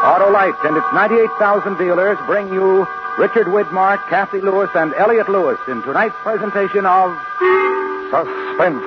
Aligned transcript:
Autolite 0.00 0.64
and 0.64 0.76
its 0.76 0.86
98,000 0.94 1.76
dealers 1.76 2.16
bring 2.24 2.48
you 2.48 2.86
Richard 3.18 3.48
Widmark, 3.48 4.00
Kathy 4.08 4.40
Lewis, 4.40 4.70
and 4.74 4.94
Elliot 4.94 5.28
Lewis 5.28 5.58
in 5.68 5.82
tonight's 5.82 6.16
presentation 6.22 6.86
of 6.86 7.12
Suspense. 8.08 8.80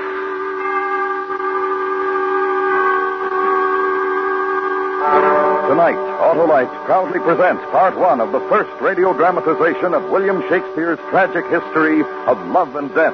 Tonight, 5.69 6.01
Autolite 6.17 6.85
proudly 6.85 7.19
presents 7.19 7.63
part 7.69 7.95
one 7.95 8.19
of 8.19 8.31
the 8.31 8.39
first 8.49 8.71
radio 8.81 9.13
dramatization 9.13 9.93
of 9.93 10.09
William 10.09 10.41
Shakespeare's 10.49 10.99
tragic 11.09 11.45
history 11.45 12.01
of 12.25 12.39
love 12.47 12.75
and 12.75 12.89
death, 12.95 13.13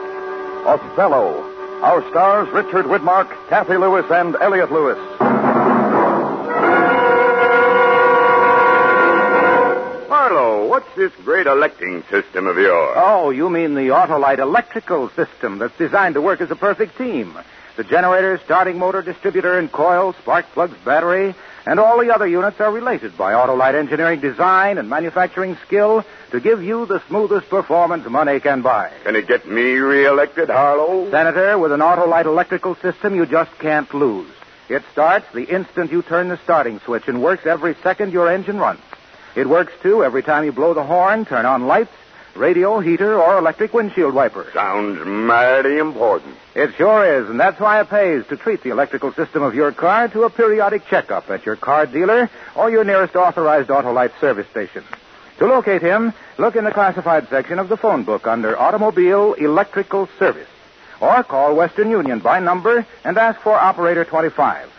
Othello. 0.65 1.43
Our 1.83 2.01
stars, 2.09 2.47
Richard 2.53 2.85
Widmark, 2.85 3.27
Kathy 3.49 3.75
Lewis, 3.75 4.05
and 4.09 4.37
Elliot 4.37 4.71
Lewis. 4.71 4.99
What's 10.79 10.95
this 10.95 11.11
great 11.25 11.45
electing 11.45 12.03
system 12.09 12.47
of 12.47 12.57
yours? 12.57 12.95
Oh, 12.95 13.31
you 13.31 13.49
mean 13.49 13.73
the 13.75 13.89
Autolite 13.89 14.39
electrical 14.39 15.09
system 15.09 15.57
that's 15.57 15.77
designed 15.77 16.15
to 16.15 16.21
work 16.21 16.39
as 16.39 16.51
a 16.51 16.55
perfect 16.55 16.97
team. 16.97 17.37
The 17.75 17.83
generator, 17.83 18.39
starting 18.45 18.77
motor, 18.77 19.01
distributor, 19.01 19.59
and 19.59 19.69
coil, 19.69 20.13
spark 20.21 20.45
plugs, 20.53 20.77
battery, 20.85 21.35
and 21.65 21.81
all 21.81 21.99
the 21.99 22.15
other 22.15 22.27
units 22.27 22.61
are 22.61 22.71
related 22.71 23.17
by 23.17 23.33
Autolite 23.33 23.75
engineering 23.75 24.21
design 24.21 24.77
and 24.77 24.89
manufacturing 24.89 25.57
skill 25.65 26.05
to 26.31 26.39
give 26.39 26.63
you 26.63 26.85
the 26.85 27.01
smoothest 27.09 27.49
performance 27.49 28.07
money 28.09 28.39
can 28.39 28.61
buy. 28.61 28.89
Can 29.03 29.17
it 29.17 29.27
get 29.27 29.45
me 29.49 29.73
reelected, 29.73 30.47
Harlow? 30.47 31.11
Senator, 31.11 31.57
with 31.57 31.73
an 31.73 31.81
Autolite 31.81 32.25
electrical 32.25 32.75
system, 32.75 33.15
you 33.15 33.25
just 33.25 33.51
can't 33.59 33.93
lose. 33.93 34.31
It 34.69 34.83
starts 34.93 35.25
the 35.33 35.43
instant 35.43 35.91
you 35.91 36.03
turn 36.03 36.29
the 36.29 36.37
starting 36.37 36.79
switch 36.85 37.09
and 37.09 37.21
works 37.21 37.45
every 37.45 37.75
second 37.83 38.13
your 38.13 38.31
engine 38.31 38.59
runs. 38.59 38.79
It 39.35 39.47
works, 39.47 39.73
too, 39.81 40.03
every 40.03 40.23
time 40.23 40.43
you 40.43 40.51
blow 40.51 40.73
the 40.73 40.83
horn, 40.83 41.25
turn 41.25 41.45
on 41.45 41.67
lights, 41.67 41.91
radio, 42.35 42.79
heater, 42.79 43.21
or 43.21 43.37
electric 43.37 43.73
windshield 43.73 44.13
wiper. 44.13 44.47
Sounds 44.53 45.05
mighty 45.05 45.77
important. 45.77 46.35
It 46.55 46.75
sure 46.75 47.21
is, 47.21 47.29
and 47.29 47.39
that's 47.39 47.59
why 47.59 47.81
it 47.81 47.89
pays 47.89 48.25
to 48.27 48.37
treat 48.37 48.63
the 48.63 48.71
electrical 48.71 49.13
system 49.13 49.43
of 49.43 49.55
your 49.55 49.71
car 49.71 50.07
to 50.09 50.23
a 50.23 50.29
periodic 50.29 50.87
checkup 50.87 51.29
at 51.29 51.45
your 51.45 51.55
car 51.55 51.85
dealer 51.85 52.29
or 52.55 52.71
your 52.71 52.83
nearest 52.83 53.15
authorized 53.15 53.69
Autolite 53.69 54.19
service 54.19 54.47
station. 54.49 54.83
To 55.39 55.45
locate 55.45 55.81
him, 55.81 56.13
look 56.37 56.55
in 56.55 56.65
the 56.65 56.71
classified 56.71 57.29
section 57.29 57.59
of 57.59 57.69
the 57.69 57.77
phone 57.77 58.03
book 58.03 58.27
under 58.27 58.57
Automobile 58.57 59.33
Electrical 59.33 60.09
Service. 60.17 60.49
Or 60.99 61.23
call 61.23 61.55
Western 61.55 61.89
Union 61.89 62.19
by 62.19 62.41
number 62.41 62.85
and 63.05 63.17
ask 63.17 63.39
for 63.39 63.53
Operator 63.53 64.03
25. 64.03 64.69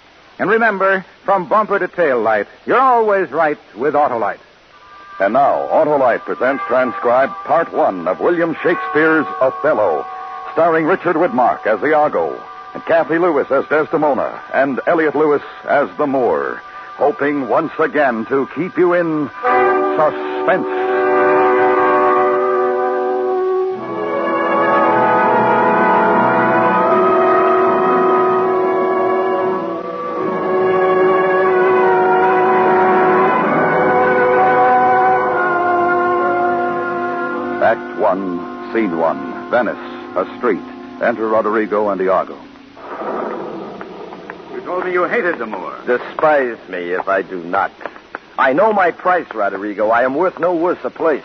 And 0.41 0.49
remember, 0.49 1.05
from 1.27 1.51
bumper 1.51 1.78
to 1.78 1.87
tail 1.87 2.19
light, 2.23 2.47
you're 2.65 2.81
always 2.81 3.31
right 3.31 3.59
with 3.77 3.93
Autolite. 3.93 4.41
And 5.21 5.34
now, 5.34 5.69
Autolite 5.69 6.21
presents 6.21 6.65
transcribed 6.67 7.34
part 7.45 7.71
one 7.75 8.09
of 8.09 8.21
William 8.21 8.56
Shakespeare's 8.62 9.27
Othello, 9.43 10.06
starring 10.55 10.87
Richard 10.87 11.17
Widmark 11.17 11.67
as 11.67 11.83
Iago, 11.84 12.43
and 12.73 12.83
Kathy 12.87 13.19
Lewis 13.19 13.50
as 13.50 13.67
Desdemona, 13.69 14.41
and 14.55 14.81
Elliot 14.87 15.15
Lewis 15.15 15.43
as 15.69 15.95
the 15.99 16.06
Moor, 16.06 16.62
hoping 16.97 17.49
once 17.49 17.73
again 17.79 18.25
to 18.31 18.49
keep 18.55 18.79
you 18.79 18.95
in 18.95 19.29
suspense. 19.99 20.80
Venice, 39.50 39.77
a 40.16 40.37
street. 40.38 40.62
Enter 41.03 41.27
Roderigo 41.27 41.88
and 41.88 42.00
Iago. 42.00 42.38
You 44.55 44.61
told 44.61 44.84
me 44.84 44.93
you 44.93 45.05
hated 45.05 45.38
the 45.38 45.47
Moor. 45.47 45.77
Despise 45.87 46.56
me 46.69 46.93
if 46.93 47.09
I 47.09 47.22
do 47.22 47.43
not. 47.43 47.72
I 48.38 48.53
know 48.53 48.72
my 48.72 48.93
price, 48.93 49.27
Roderigo. 49.34 49.88
I 49.91 50.05
am 50.05 50.15
worth 50.15 50.38
no 50.38 50.55
worse 50.55 50.78
a 50.84 50.91
place. 50.91 51.25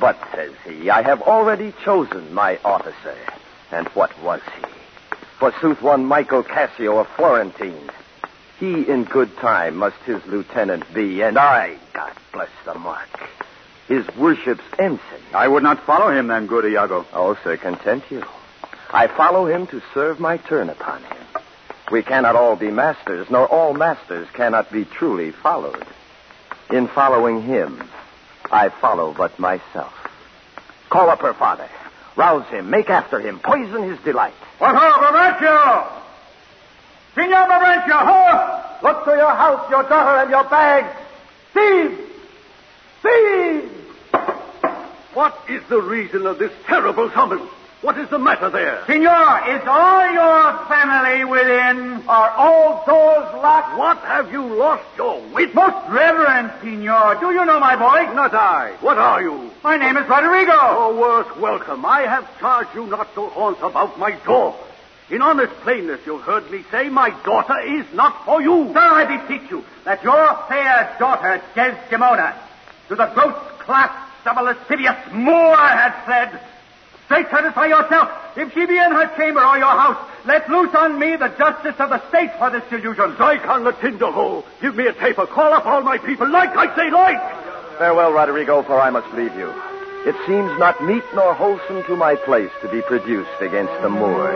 But, 0.00 0.18
says 0.34 0.52
he, 0.66 0.90
I 0.90 1.02
have 1.02 1.22
already 1.22 1.72
chosen 1.84 2.34
my 2.34 2.58
officer. 2.64 3.16
And 3.70 3.86
what 3.88 4.10
was 4.22 4.40
he? 4.56 4.64
Forsooth, 5.38 5.80
one 5.80 6.04
Michael 6.04 6.42
Cassio 6.42 6.98
of 6.98 7.08
Florentine. 7.10 7.90
He 8.58 8.88
in 8.88 9.04
good 9.04 9.36
time 9.38 9.76
must 9.76 9.96
his 10.04 10.24
lieutenant 10.26 10.92
be, 10.92 11.22
and 11.22 11.38
I, 11.38 11.76
God 11.92 12.12
bless 12.32 12.50
the 12.64 12.74
mark, 12.74 13.08
his 13.88 14.06
worship's 14.16 14.64
ensign. 14.78 15.00
I 15.34 15.48
would 15.48 15.62
not 15.62 15.84
follow 15.84 16.10
him 16.10 16.28
then, 16.28 16.46
good 16.46 16.64
Iago. 16.64 17.06
Oh, 17.12 17.36
sir, 17.42 17.56
content 17.56 18.04
you. 18.10 18.22
I 18.90 19.06
follow 19.06 19.46
him 19.46 19.66
to 19.68 19.82
serve 19.94 20.20
my 20.20 20.36
turn 20.36 20.68
upon 20.68 21.02
him. 21.02 21.16
We 21.90 22.02
cannot 22.02 22.36
all 22.36 22.56
be 22.56 22.70
masters, 22.70 23.28
nor 23.30 23.46
all 23.46 23.74
masters 23.74 24.28
cannot 24.32 24.70
be 24.72 24.84
truly 24.84 25.30
followed. 25.30 25.84
In 26.70 26.88
following 26.88 27.42
him, 27.42 27.88
I 28.50 28.68
follow 28.68 29.14
but 29.16 29.38
myself. 29.38 29.92
Call 30.88 31.10
up 31.10 31.20
her 31.20 31.34
father. 31.34 31.68
Rouse 32.16 32.46
him. 32.48 32.70
Make 32.70 32.90
after 32.90 33.20
him. 33.20 33.40
Poison 33.40 33.82
his 33.82 33.98
delight. 34.00 34.34
What 34.58 34.74
ho, 34.74 35.00
Brabantio! 35.00 36.02
Signor 37.14 37.46
Brabantio, 37.46 37.98
ho! 37.98 38.78
Look 38.82 39.04
to 39.04 39.10
your 39.12 39.34
house, 39.34 39.70
your 39.70 39.82
daughter, 39.84 40.22
and 40.22 40.30
your 40.30 40.44
bags. 40.44 40.96
Thieves! 41.54 41.98
Thieves! 43.02 43.41
What 45.14 45.38
is 45.46 45.62
the 45.68 45.80
reason 45.80 46.26
of 46.26 46.38
this 46.38 46.52
terrible 46.66 47.10
summons? 47.10 47.48
What 47.82 47.98
is 47.98 48.08
the 48.08 48.18
matter 48.18 48.48
there? 48.48 48.82
Signor, 48.86 49.40
is 49.50 49.60
all 49.66 50.10
your 50.10 50.66
family 50.68 51.24
within? 51.24 52.08
Are 52.08 52.30
all 52.30 52.82
doors 52.86 53.42
locked? 53.42 53.76
What 53.76 53.98
have 53.98 54.32
you 54.32 54.42
lost 54.42 54.84
your 54.96 55.20
wit? 55.34 55.54
Most 55.54 55.76
reverend 55.90 56.52
Signor, 56.62 57.16
do 57.20 57.32
you 57.32 57.44
know 57.44 57.60
my 57.60 57.76
boy? 57.76 58.14
Not 58.14 58.32
I. 58.32 58.76
What 58.80 58.96
are 58.96 59.20
you? 59.20 59.50
My 59.62 59.76
name 59.76 59.98
is 59.98 60.08
Roderigo. 60.08 60.52
Oh, 60.54 60.96
worth 60.98 61.36
welcome. 61.38 61.84
I 61.84 62.02
have 62.02 62.38
charged 62.38 62.74
you 62.74 62.86
not 62.86 63.12
to 63.14 63.26
haunt 63.26 63.58
about 63.60 63.98
my 63.98 64.12
door. 64.24 64.56
In 65.10 65.20
honest 65.20 65.52
plainness, 65.60 66.00
you've 66.06 66.22
heard 66.22 66.50
me 66.50 66.64
say 66.70 66.88
my 66.88 67.10
daughter 67.24 67.60
is 67.60 67.84
not 67.92 68.24
for 68.24 68.40
you. 68.40 68.70
Sir, 68.72 68.78
I 68.78 69.26
beseech 69.26 69.50
you 69.50 69.62
that 69.84 70.02
your 70.02 70.38
fair 70.48 70.96
daughter, 70.98 71.42
Desdemona, 71.54 72.34
to 72.88 72.94
the 72.94 73.06
gross 73.06 73.36
class 73.58 74.08
of 74.26 74.36
a 74.36 74.42
lascivious 74.42 74.96
Moor 75.12 75.56
has 75.56 75.92
said, 76.06 76.40
Straight 77.06 77.28
satisfy 77.30 77.66
yourself. 77.66 78.08
If 78.36 78.54
she 78.54 78.64
be 78.64 78.78
in 78.78 78.90
her 78.92 79.14
chamber 79.16 79.44
or 79.44 79.58
your 79.58 79.76
house, 79.76 79.98
let 80.24 80.48
loose 80.48 80.74
on 80.74 80.98
me 80.98 81.16
the 81.16 81.28
justice 81.36 81.74
of 81.78 81.90
the 81.90 82.00
state 82.08 82.32
for 82.38 82.48
this 82.48 82.62
delusion. 82.70 83.14
Strike 83.14 83.46
on 83.48 83.64
the 83.64 83.72
tinder. 83.72 84.10
Give 84.62 84.74
me 84.74 84.86
a 84.86 84.94
taper. 84.94 85.26
Call 85.26 85.52
up 85.52 85.66
all 85.66 85.82
my 85.82 85.98
people. 85.98 86.30
Like, 86.30 86.56
I 86.56 86.74
say, 86.74 86.90
like. 86.90 87.20
Farewell, 87.76 88.12
Roderigo, 88.12 88.62
for 88.62 88.80
I 88.80 88.88
must 88.88 89.12
leave 89.12 89.34
you. 89.36 89.52
It 90.06 90.16
seems 90.26 90.58
not 90.58 90.82
meet 90.82 91.04
nor 91.14 91.34
wholesome 91.34 91.84
to 91.84 91.96
my 91.96 92.14
place 92.14 92.50
to 92.62 92.68
be 92.68 92.80
produced 92.82 93.40
against 93.40 93.74
the 93.82 93.90
Moor. 93.90 94.32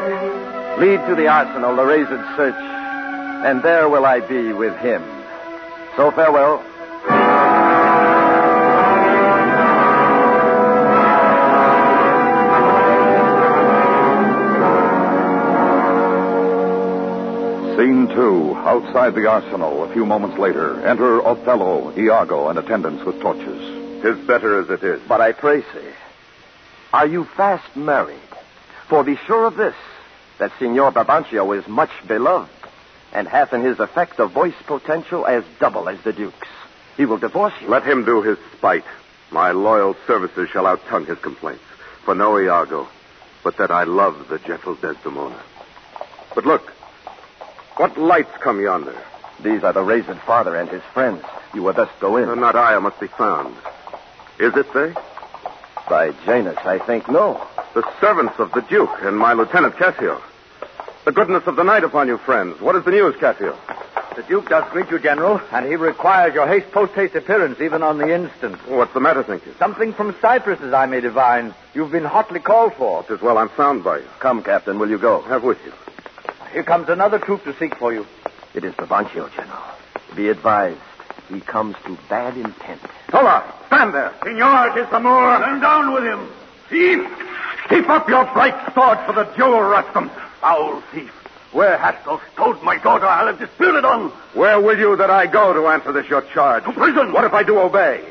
Lead 0.78 1.00
to 1.08 1.14
the 1.14 1.28
arsenal, 1.28 1.74
the 1.76 1.86
raised 1.86 2.10
search, 2.36 2.54
and 3.46 3.62
there 3.62 3.88
will 3.88 4.04
I 4.04 4.20
be 4.20 4.52
with 4.52 4.76
him. 4.78 5.02
So 5.96 6.10
farewell. 6.10 6.62
Scene 18.16 18.24
two, 18.24 18.54
outside 18.56 19.14
the 19.14 19.28
arsenal, 19.28 19.84
a 19.84 19.92
few 19.92 20.06
moments 20.06 20.38
later, 20.38 20.80
enter 20.86 21.20
Othello, 21.20 21.92
Iago, 21.98 22.48
and 22.48 22.58
attendants 22.58 23.04
with 23.04 23.20
torches. 23.20 24.02
Tis 24.02 24.26
better 24.26 24.60
as 24.60 24.70
it 24.70 24.82
is. 24.82 25.00
But 25.06 25.20
I 25.20 25.32
pray 25.32 25.60
say, 25.60 25.92
are 26.94 27.06
you 27.06 27.24
fast 27.24 27.76
married? 27.76 28.18
For 28.88 29.04
be 29.04 29.16
sure 29.26 29.44
of 29.44 29.56
this, 29.56 29.74
that 30.38 30.52
Signor 30.58 30.92
Brabantio 30.92 31.58
is 31.58 31.68
much 31.68 31.90
beloved, 32.06 32.50
and 33.12 33.28
hath 33.28 33.52
in 33.52 33.62
his 33.62 33.80
effect 33.80 34.18
a 34.18 34.26
voice 34.26 34.54
potential 34.66 35.26
as 35.26 35.44
double 35.60 35.88
as 35.88 36.00
the 36.02 36.12
Duke's. 36.12 36.48
He 36.96 37.04
will 37.04 37.18
divorce 37.18 37.54
you. 37.60 37.68
Let 37.68 37.84
him 37.84 38.04
do 38.04 38.22
his 38.22 38.38
spite. 38.56 38.84
My 39.30 39.50
loyal 39.50 39.94
services 40.06 40.48
shall 40.50 40.64
outtongue 40.64 41.06
his 41.06 41.18
complaints. 41.18 41.64
For 42.04 42.14
no 42.14 42.38
Iago, 42.38 42.88
but 43.44 43.58
that 43.58 43.70
I 43.70 43.84
love 43.84 44.28
the 44.30 44.38
gentle 44.38 44.74
Desdemona. 44.74 45.42
But 46.34 46.46
look, 46.46 46.72
what 47.76 47.98
lights 47.98 48.36
come 48.40 48.60
yonder? 48.60 48.96
These 49.42 49.62
are 49.64 49.72
the 49.72 49.82
raised 49.82 50.18
father 50.20 50.56
and 50.56 50.68
his 50.68 50.82
friends. 50.94 51.22
You 51.54 51.62
will 51.62 51.74
thus 51.74 51.90
go 52.00 52.16
in. 52.16 52.28
Uh, 52.28 52.34
not 52.34 52.56
I, 52.56 52.74
I 52.74 52.78
must 52.78 52.98
be 53.00 53.06
found. 53.06 53.54
Is 54.38 54.54
it 54.56 54.72
they? 54.72 54.94
By 55.88 56.12
Janus, 56.24 56.58
I 56.58 56.78
think 56.78 57.08
no. 57.08 57.46
The 57.74 57.84
servants 58.00 58.34
of 58.38 58.52
the 58.52 58.62
Duke 58.62 59.02
and 59.02 59.16
my 59.16 59.34
Lieutenant 59.34 59.76
Cassio. 59.76 60.20
The 61.04 61.12
goodness 61.12 61.46
of 61.46 61.56
the 61.56 61.62
night 61.62 61.84
upon 61.84 62.08
you, 62.08 62.18
friends. 62.18 62.60
What 62.60 62.76
is 62.76 62.84
the 62.84 62.90
news, 62.90 63.14
Cassio? 63.16 63.56
The 64.16 64.22
Duke 64.22 64.48
does 64.48 64.64
greet 64.72 64.90
you, 64.90 64.98
General, 64.98 65.40
and 65.52 65.66
he 65.66 65.76
requires 65.76 66.34
your 66.34 66.48
haste 66.48 66.72
post-haste 66.72 67.14
appearance 67.14 67.60
even 67.60 67.82
on 67.82 67.98
the 67.98 68.12
instant. 68.14 68.56
What's 68.66 68.94
the 68.94 69.00
matter, 69.00 69.22
think 69.22 69.44
you? 69.44 69.54
Something 69.58 69.92
from 69.92 70.16
Cyprus, 70.20 70.60
as 70.62 70.72
I 70.72 70.86
may 70.86 71.00
divine. 71.00 71.54
You've 71.74 71.92
been 71.92 72.04
hotly 72.04 72.40
called 72.40 72.74
for. 72.74 73.02
Tis 73.02 73.20
well 73.20 73.36
I'm 73.36 73.50
found 73.50 73.84
by 73.84 73.98
you. 73.98 74.06
Come, 74.18 74.42
Captain, 74.42 74.78
will 74.78 74.88
you 74.88 74.98
go? 74.98 75.20
Have 75.20 75.44
with 75.44 75.58
you. 75.66 75.72
Here 76.52 76.62
comes 76.62 76.88
another 76.88 77.18
troop 77.18 77.44
to 77.44 77.56
seek 77.58 77.76
for 77.76 77.92
you. 77.92 78.06
It 78.54 78.64
is 78.64 78.74
Brabantio, 78.74 79.28
General. 79.34 79.62
Be 80.14 80.28
advised, 80.28 80.80
he 81.28 81.40
comes 81.40 81.76
to 81.84 81.98
bad 82.08 82.36
intent. 82.36 82.80
Hola! 83.10 83.44
Stand 83.66 83.92
there! 83.92 84.14
Signor 84.24 84.74
Desdemona, 84.74 85.38
stand 85.42 85.60
down 85.60 85.92
with 85.92 86.04
him. 86.04 86.28
Thief! 86.70 87.06
Keep 87.68 87.88
up 87.88 88.08
your 88.08 88.24
bright 88.32 88.72
sword 88.74 88.98
for 89.06 89.12
the 89.12 89.24
duel, 89.36 89.60
Rustum. 89.60 90.10
Foul 90.40 90.80
thief! 90.92 91.10
Where 91.52 91.76
hast 91.78 92.04
thou 92.04 92.20
stowed 92.32 92.62
my 92.62 92.78
daughter? 92.78 93.06
I'll 93.06 93.26
have 93.26 93.38
disputed 93.38 93.84
on. 93.84 94.10
Where 94.34 94.60
will 94.60 94.78
you 94.78 94.96
that 94.96 95.10
I 95.10 95.26
go 95.26 95.52
to 95.52 95.66
answer 95.68 95.92
this 95.92 96.08
your 96.08 96.22
charge? 96.22 96.64
To 96.64 96.72
prison. 96.72 97.12
What 97.12 97.24
if 97.24 97.32
I 97.32 97.42
do 97.42 97.58
obey? 97.58 98.04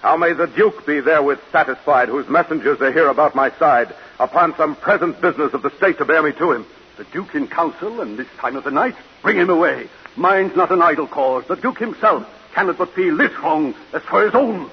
How 0.00 0.16
may 0.16 0.32
the 0.32 0.46
Duke 0.46 0.86
be 0.86 1.00
therewith 1.00 1.40
satisfied, 1.50 2.08
whose 2.08 2.28
messengers 2.28 2.80
are 2.80 2.92
here 2.92 3.08
about 3.08 3.34
my 3.34 3.50
side, 3.58 3.94
upon 4.20 4.54
some 4.56 4.76
present 4.76 5.20
business 5.20 5.52
of 5.52 5.62
the 5.62 5.76
state 5.76 5.98
to 5.98 6.04
bear 6.04 6.22
me 6.22 6.32
to 6.32 6.52
him? 6.52 6.66
The 6.98 7.04
Duke 7.04 7.36
in 7.36 7.46
council, 7.46 8.00
and 8.00 8.18
this 8.18 8.26
time 8.38 8.56
of 8.56 8.64
the 8.64 8.72
night, 8.72 8.96
bring 9.22 9.36
him 9.36 9.50
away. 9.50 9.88
Mine's 10.16 10.56
not 10.56 10.72
an 10.72 10.82
idle 10.82 11.06
cause. 11.06 11.44
The 11.46 11.54
Duke 11.54 11.78
himself 11.78 12.28
cannot 12.54 12.76
but 12.76 12.92
feel 12.92 13.16
this 13.16 13.30
wrong 13.38 13.72
as 13.92 14.02
for 14.02 14.24
his 14.24 14.34
own. 14.34 14.68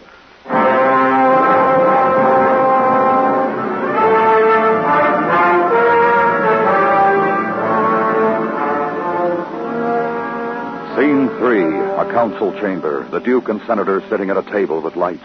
Scene 10.98 11.30
three, 11.38 11.63
a 11.63 12.12
council 12.12 12.54
chamber. 12.60 13.07
The 13.12 13.19
Duke 13.19 13.50
and 13.50 13.62
Senator 13.68 14.01
sitting 14.10 14.31
at 14.31 14.38
a 14.38 14.42
table 14.42 14.81
with 14.81 14.95
lights. 14.95 15.22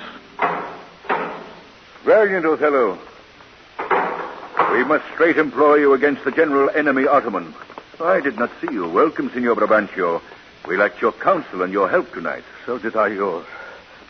Valiant 2.04 2.44
Othello, 2.44 2.98
we 4.72 4.84
must 4.84 5.04
straight 5.14 5.36
employ 5.36 5.76
you 5.76 5.94
against 5.94 6.24
the 6.24 6.30
general 6.30 6.70
enemy, 6.70 7.06
Ottoman. 7.06 7.54
I 8.00 8.20
did 8.20 8.38
not 8.38 8.50
see 8.60 8.72
you. 8.72 8.88
Welcome, 8.88 9.30
Signor 9.30 9.56
Brabantio. 9.56 10.22
We 10.66 10.76
lacked 10.76 11.00
your 11.00 11.12
counsel 11.12 11.62
and 11.62 11.72
your 11.72 11.88
help 11.88 12.12
tonight. 12.12 12.44
So 12.66 12.78
did 12.78 12.96
I 12.96 13.08
yours. 13.08 13.46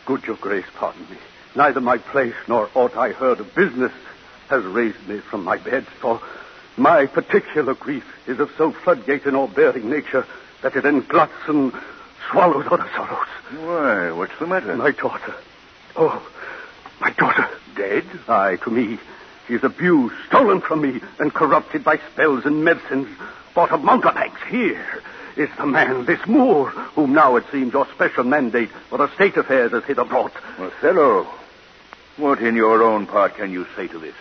Good 0.06 0.25
your 0.25 0.37
grace, 0.37 0.67
pardon 0.75 1.02
me. 1.11 1.17
Neither 1.55 1.81
my 1.81 1.99
place 1.99 2.35
nor 2.49 2.69
aught 2.75 2.97
I 2.97 3.12
heard 3.12 3.41
of 3.41 3.55
business 3.55 3.93
has 4.49 4.64
raised 4.64 5.08
me 5.08 5.19
from 5.19 5.44
my 5.44 5.56
bed, 5.56 5.87
for 5.87 6.20
my 6.76 7.06
particular 7.06 7.75
grief 7.75 8.05
is 8.26 8.38
of 8.41 8.50
so 8.56 8.73
floodgate 8.73 9.26
and 9.26 9.37
all-bearing 9.37 9.88
nature 9.88 10.26
that 10.62 10.76
it 10.76 10.85
engluts 10.85 11.32
and 11.47 11.73
swallows 12.31 12.67
other 12.70 12.88
sorrows. 12.94 13.26
Why, 13.58 14.12
what's 14.12 14.38
the 14.38 14.47
matter? 14.47 14.76
My 14.76 14.91
daughter. 14.91 15.35
Oh, 15.97 16.25
my 17.00 17.11
daughter. 17.11 17.49
Dead? 17.76 18.05
Aye, 18.29 18.56
to 18.64 18.70
me. 18.70 18.99
She 19.50 19.56
is 19.56 19.64
abused, 19.64 20.14
stolen 20.29 20.61
from 20.61 20.81
me, 20.82 21.00
and 21.19 21.35
corrupted 21.35 21.82
by 21.82 21.99
spells 22.12 22.44
and 22.47 22.62
medicines 22.62 23.08
bought 23.52 23.73
of 23.73 23.82
mountebanks. 23.82 24.41
Here 24.49 25.02
is 25.37 25.49
the 25.58 25.67
man, 25.67 26.05
this 26.05 26.25
Moor, 26.29 26.70
whom 26.70 27.14
now 27.14 27.35
it 27.35 27.43
seems 27.50 27.73
your 27.73 27.88
special 27.93 28.23
mandate 28.23 28.70
for 28.88 28.99
the 28.99 29.12
state 29.17 29.37
affairs 29.37 29.73
has 29.73 29.82
hither 29.82 30.05
brought. 30.05 30.31
Othello, 30.56 31.26
what 32.17 32.41
in 32.41 32.55
your 32.55 32.81
own 32.85 33.08
part 33.08 33.35
can 33.35 33.50
you 33.50 33.67
say 33.75 33.88
to 33.88 33.99
this? 33.99 34.14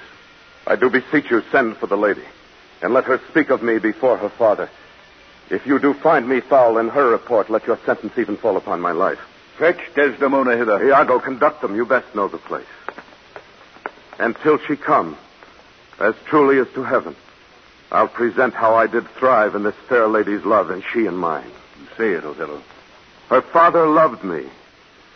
I 0.66 0.76
do 0.76 0.90
beseech 0.90 1.30
you, 1.30 1.44
send 1.52 1.78
for 1.78 1.86
the 1.86 1.96
lady, 1.96 2.26
and 2.82 2.92
let 2.92 3.04
her 3.04 3.22
speak 3.30 3.52
of 3.52 3.62
me 3.62 3.78
before 3.78 4.18
her 4.18 4.30
father. 4.30 4.68
If 5.52 5.68
you 5.68 5.78
do 5.78 5.94
find 5.94 6.28
me 6.28 6.40
foul 6.40 6.80
in 6.80 6.90
her 6.90 7.08
report, 7.08 7.52
let 7.52 7.68
your 7.68 7.78
sentence 7.86 8.14
even 8.18 8.36
fall 8.36 8.58
upon 8.58 8.82
my 8.82 8.94
life. 8.94 9.20
Fetch 9.60 9.94
Desdemona 9.94 10.58
hither. 10.58 10.84
Iago, 10.84 11.20
conduct 11.20 11.62
them. 11.62 11.76
You 11.76 11.86
best 11.86 12.16
know 12.16 12.30
the 12.30 12.40
place. 12.40 12.66
And 14.20 14.36
till 14.44 14.60
she 14.60 14.76
come, 14.76 15.18
as 16.00 16.14
truly 16.26 16.60
as 16.60 16.68
to 16.76 16.84
heaven, 16.84 17.16
I'll 17.92 18.08
present 18.08 18.54
how 18.54 18.76
I 18.76 18.86
did 18.88 19.08
thrive 19.12 19.56
in 19.56 19.64
this 19.64 19.76
fair 19.88 20.08
lady's 20.08 20.44
love, 20.44 20.70
and 20.70 20.84
she 20.94 21.06
in 21.06 21.16
mine. 21.16 21.50
Say 21.98 22.12
it, 22.12 22.24
Othello. 22.24 22.62
Her 23.30 23.42
father 23.42 23.88
loved 23.88 24.24
me, 24.24 24.46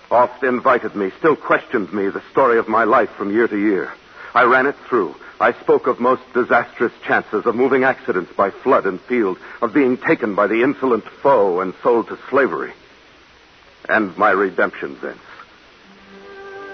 oft 0.10 0.44
invited 0.44 0.96
me, 0.96 1.12
still 1.20 1.36
questioned 1.36 1.94
me 1.94 2.10
the 2.10 2.24
story 2.32 2.58
of 2.58 2.68
my 2.68 2.86
life 2.86 3.10
from 3.12 3.32
year 3.32 3.48
to 3.48 3.58
year. 3.58 3.92
I 4.34 4.44
ran 4.44 4.66
it 4.66 4.76
through. 4.88 5.16
I 5.40 5.54
spoke 5.62 5.88
of 5.88 6.00
most 6.00 6.22
disastrous 6.34 6.94
chances, 7.06 7.46
of 7.46 7.56
moving 7.56 7.84
accidents 7.84 8.32
by 8.36 8.52
flood 8.52 8.86
and 8.86 9.02
field, 9.02 9.38
of 9.62 9.74
being 9.74 9.98
taken 9.98 10.36
by 10.36 10.48
the 10.48 10.64
insolent 10.64 11.04
foe 11.22 11.60
and 11.60 11.74
sold 11.84 12.08
to 12.08 12.18
slavery. 12.30 12.74
And 13.90 14.18
my 14.18 14.32
redemption 14.32 14.98
thence. 15.02 15.20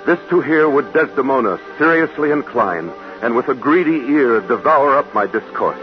This 0.09 0.29
to 0.31 0.41
hear 0.41 0.67
would 0.67 0.91
Desdemona 0.91 1.59
seriously 1.77 2.31
incline, 2.31 2.89
and 3.21 3.35
with 3.35 3.47
a 3.47 3.53
greedy 3.53 4.11
ear 4.11 4.41
devour 4.41 4.97
up 4.97 5.13
my 5.13 5.27
discourse. 5.27 5.77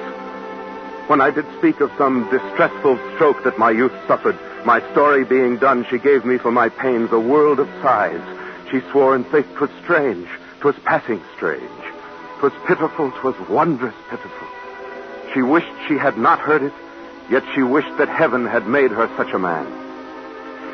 When 1.07 1.21
I 1.21 1.31
did 1.31 1.47
speak 1.59 1.81
of 1.81 1.93
some 1.97 2.29
distressful 2.29 2.99
stroke 3.15 3.45
that 3.45 3.57
my 3.57 3.71
youth 3.71 3.93
suffered, 4.09 4.37
my 4.65 4.81
story 4.91 5.23
being 5.23 5.59
done, 5.59 5.87
she 5.89 5.99
gave 5.99 6.25
me 6.25 6.39
for 6.39 6.51
my 6.51 6.69
pains 6.69 7.13
a 7.13 7.21
world 7.21 7.61
of 7.61 7.69
sighs. 7.81 8.21
She 8.69 8.81
swore 8.91 9.15
in 9.15 9.23
faith 9.23 9.47
'twas 9.55 9.71
strange, 9.85 10.27
'twas 10.59 10.75
passing 10.85 11.23
strange. 11.37 11.83
'Twas 12.41 12.53
pitiful, 12.67 13.13
'twas 13.13 13.39
wondrous 13.49 13.95
pitiful. 14.11 14.49
She 15.35 15.43
wished 15.43 15.71
she 15.87 15.99
had 15.99 16.19
not 16.19 16.41
heard 16.41 16.65
it, 16.65 16.73
yet 17.31 17.45
she 17.55 17.63
wished 17.63 17.97
that 17.99 18.09
heaven 18.09 18.45
had 18.45 18.67
made 18.67 18.91
her 18.91 19.09
such 19.17 19.33
a 19.33 19.39
man. 19.39 19.69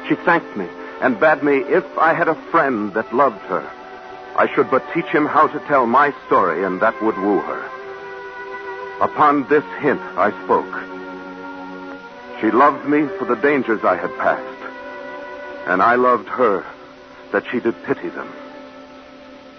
She 0.09 0.15
thanked 0.15 0.57
me 0.57 0.69
and 1.03 1.19
bade 1.19 1.43
me, 1.43 1.57
if 1.59 1.85
I 1.99 2.15
had 2.15 2.29
a 2.29 2.41
friend 2.53 2.95
that 2.95 3.13
loved 3.13 3.43
her, 3.47 3.69
I 4.37 4.47
should 4.55 4.71
but 4.71 4.85
teach 4.95 5.07
him 5.07 5.27
how 5.27 5.49
to 5.49 5.59
tell 5.67 5.85
my 5.85 6.15
story, 6.27 6.65
and 6.65 6.81
that 6.81 7.03
would 7.03 7.19
woo 7.19 7.41
her. 7.41 7.69
Upon 9.01 9.49
this 9.49 9.65
hint 9.81 10.01
I 10.17 10.31
spoke. 10.45 10.73
She 12.41 12.53
loved 12.53 12.89
me 12.89 13.09
for 13.19 13.25
the 13.25 13.35
dangers 13.35 13.85
I 13.85 13.97
had 13.97 14.17
passed, 14.17 14.63
and 15.67 15.83
I 15.83 15.97
loved 15.97 16.29
her 16.29 16.65
that 17.33 17.45
she 17.51 17.59
did 17.59 17.75
pity 17.83 18.09
them. 18.09 18.33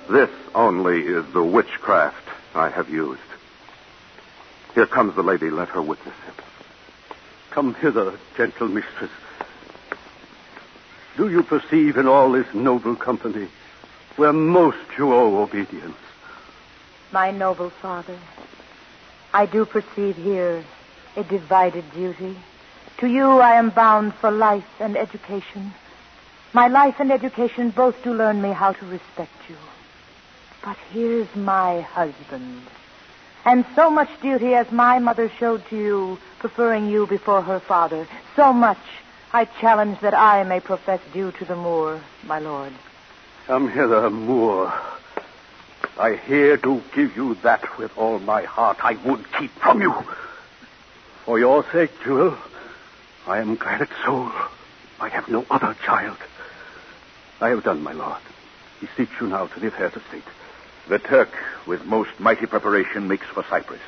This 0.10 0.30
only 0.56 1.02
is 1.02 1.26
the 1.34 1.44
witchcraft 1.44 2.26
I 2.56 2.70
have 2.70 2.90
used. 2.90 3.20
Here 4.76 4.88
comes 4.88 5.14
the 5.16 5.24
lady. 5.24 5.50
Let 5.50 5.70
her 5.70 5.82
witness 5.82 6.16
it. 6.28 6.44
Come 7.52 7.74
hither, 7.74 8.18
gentle 8.38 8.70
mistress. 8.70 9.12
Do 11.16 11.30
you 11.30 11.44
perceive 11.44 11.98
in 11.98 12.08
all 12.08 12.32
this 12.32 12.52
noble 12.56 12.96
company 12.96 13.48
where 14.16 14.34
most 14.34 14.80
you 14.98 15.14
owe 15.14 15.44
obedience? 15.44 15.98
My 17.12 17.30
noble 17.30 17.70
father, 17.70 18.18
I 19.32 19.46
do 19.46 19.66
perceive 19.66 20.16
here 20.16 20.64
a 21.16 21.24
divided 21.24 21.92
duty. 21.94 22.36
To 22.98 23.08
you 23.08 23.40
I 23.40 23.56
am 23.60 23.70
bound 23.70 24.16
for 24.16 24.32
life 24.32 24.66
and 24.80 24.98
education. 24.98 25.74
My 26.52 26.68
life 26.68 26.96
and 27.00 27.12
education 27.12 27.70
both 27.70 28.04
do 28.04 28.14
learn 28.14 28.42
me 28.42 28.50
how 28.50 28.74
to 28.74 28.86
respect 28.88 29.32
you. 29.48 29.58
But 30.64 30.78
here's 30.92 31.36
my 31.36 31.82
husband. 31.82 32.62
And 33.46 33.66
so 33.76 33.92
much 33.92 34.10
duty 34.22 34.56
as 34.56 34.72
my 34.72 34.98
mother 34.98 35.30
showed 35.38 35.68
to 35.68 35.78
you, 35.78 36.20
preferring 36.40 36.90
you 36.90 37.06
before 37.06 37.42
her 37.42 37.60
father, 37.60 38.08
so 38.36 38.54
much 38.54 38.80
I 39.36 39.46
challenge 39.46 40.00
that 40.02 40.14
I 40.14 40.44
may 40.44 40.60
profess 40.60 41.00
due 41.12 41.32
to 41.32 41.46
the 41.46 41.56
Moor, 41.56 42.00
my 42.24 42.38
lord. 42.38 42.72
Come 43.48 43.68
hither, 43.68 44.08
Moor. 44.12 44.72
I 45.98 46.18
here 46.18 46.56
do 46.56 46.84
give 46.94 47.16
you 47.16 47.34
that 47.42 47.80
with 47.80 47.98
all 47.98 48.20
my 48.20 48.44
heart 48.44 48.78
I 48.84 48.94
would 48.94 49.26
keep 49.34 49.50
from 49.54 49.82
you. 49.82 49.92
For 51.26 51.40
your 51.40 51.66
sake, 51.72 51.90
Jewel, 52.04 52.38
I 53.26 53.40
am 53.40 53.56
glad 53.56 53.82
at 53.82 53.90
soul. 54.06 54.32
I 55.00 55.10
have 55.10 55.28
no 55.28 55.48
other 55.50 55.76
child. 55.84 56.18
I 57.42 57.50
have 57.50 57.64
done, 57.64 57.82
my 57.82 57.94
lord. 57.94 58.22
Beseech 58.82 59.10
you 59.20 59.28
now 59.28 59.48
to 59.48 59.60
live 59.60 59.76
here 59.76 59.90
to 59.90 60.00
state. 60.10 60.24
The 60.88 61.00
Turk, 61.00 61.32
with 61.66 61.86
most 61.86 62.20
mighty 62.20 62.46
preparation, 62.46 63.08
makes 63.08 63.26
for 63.26 63.44
Cyprus. 63.50 63.82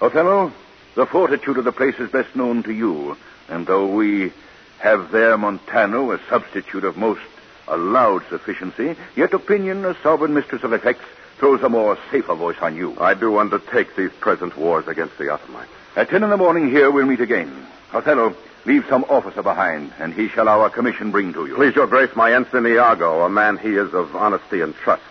Othello, 0.00 0.52
the 0.96 1.06
fortitude 1.06 1.58
of 1.58 1.64
the 1.64 1.70
place 1.70 2.00
is 2.00 2.10
best 2.10 2.34
known 2.34 2.64
to 2.64 2.72
you, 2.72 3.16
and 3.48 3.68
though 3.68 3.86
we 3.86 4.32
have 4.78 5.10
there 5.10 5.36
Montano, 5.36 6.12
a 6.12 6.20
substitute 6.28 6.84
of 6.84 6.96
most 6.96 7.22
allowed 7.68 8.22
sufficiency, 8.28 8.96
yet 9.16 9.32
opinion, 9.32 9.84
a 9.84 9.96
sovereign 10.02 10.34
mistress 10.34 10.62
of 10.62 10.72
effects, 10.72 11.04
throws 11.38 11.62
a 11.62 11.68
more 11.68 11.98
safer 12.10 12.34
voice 12.34 12.58
on 12.60 12.76
you. 12.76 12.96
I 13.00 13.14
do 13.14 13.38
undertake 13.38 13.96
these 13.96 14.12
present 14.20 14.56
wars 14.56 14.86
against 14.86 15.18
the 15.18 15.30
Ottomans. 15.30 15.68
At 15.96 16.10
ten 16.10 16.22
in 16.22 16.30
the 16.30 16.36
morning 16.36 16.70
here 16.70 16.90
we'll 16.90 17.06
meet 17.06 17.20
again. 17.20 17.66
Othello, 17.92 18.34
leave 18.64 18.84
some 18.88 19.04
officer 19.04 19.42
behind, 19.42 19.92
and 19.98 20.12
he 20.12 20.28
shall 20.28 20.48
our 20.48 20.70
commission 20.70 21.10
bring 21.10 21.32
to 21.32 21.46
you. 21.46 21.54
Please, 21.54 21.74
your 21.76 21.86
grace, 21.86 22.14
my 22.16 22.34
ensign 22.34 22.66
Iago, 22.66 23.22
a 23.22 23.28
man 23.28 23.56
he 23.58 23.76
is 23.76 23.94
of 23.94 24.14
honesty 24.16 24.60
and 24.60 24.74
trust. 24.74 25.02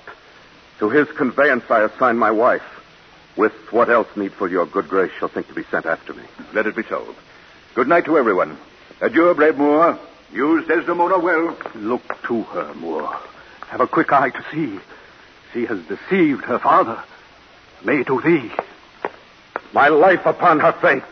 To 0.80 0.90
his 0.90 1.08
conveyance 1.12 1.64
I 1.70 1.84
assign 1.84 2.18
my 2.18 2.32
wife, 2.32 2.64
with 3.38 3.54
what 3.72 3.90
else 3.90 4.08
needful 4.16 4.50
your 4.52 4.66
good 4.66 4.90
grace 4.90 5.12
shall 5.18 5.30
think 5.30 5.48
to 5.48 5.54
be 5.54 5.64
sent 5.64 5.86
after 5.86 6.14
me. 6.14 6.24
Let 6.54 6.68
it 6.68 6.76
be 6.76 6.84
so. 6.84 7.16
Good 7.74 7.88
night 7.88 8.06
to 8.06 8.18
everyone. 8.18 8.58
Adieu, 9.04 9.34
brave 9.34 9.58
Moor. 9.58 10.00
Use 10.32 10.66
Desdemona 10.66 11.20
well. 11.20 11.58
Look 11.76 12.04
to 12.28 12.44
her, 12.44 12.74
Moor. 12.76 13.14
Have 13.68 13.82
a 13.82 13.88
quick 13.88 14.14
eye 14.14 14.30
to 14.30 14.46
see. 14.50 14.80
She 15.52 15.66
has 15.66 15.80
deceived 15.88 16.46
her 16.46 16.58
father. 16.58 17.04
May 17.84 18.04
do 18.04 18.22
thee. 18.22 18.50
My 19.74 19.90
life 19.90 20.26
upon 20.26 20.62
her 20.62 20.72
faith. 20.72 21.04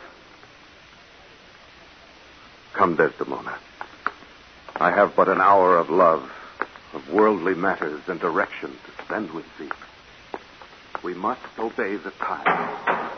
Come, 2.72 2.96
Desdemona. 2.96 3.58
I 4.78 4.92
have 4.92 5.14
but 5.18 5.28
an 5.28 5.42
hour 5.42 5.78
of 5.78 5.90
love, 5.90 6.32
of 6.94 7.10
worldly 7.10 7.56
matters 7.56 8.04
and 8.08 8.22
direction 8.22 8.72
to 8.72 9.04
spend 9.04 9.32
with 9.32 9.46
thee. 9.60 9.70
We 11.04 11.14
must 11.14 11.42
obey 11.60 11.98
the 11.98 12.12
time. 12.12 13.11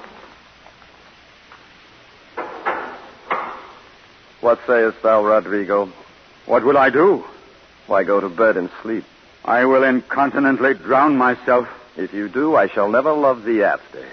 What 4.44 4.60
sayest 4.68 5.02
thou, 5.02 5.24
Rodrigo? 5.24 5.90
What 6.48 6.66
will 6.66 6.78
I 6.78 6.90
do? 6.90 7.24
Why 7.88 8.04
go 8.04 8.20
to 8.20 8.28
bed 8.28 8.58
and 8.58 8.70
sleep? 8.82 9.06
I 9.46 9.64
will 9.64 9.86
incontinently 9.86 10.74
drown 10.74 11.16
myself. 11.16 11.70
If 11.96 12.14
you 12.14 12.28
do, 12.28 12.54
I 12.54 12.68
shall 12.68 12.90
never 12.90 13.14
love 13.14 13.46
thee 13.46 13.64
after. 13.64 14.06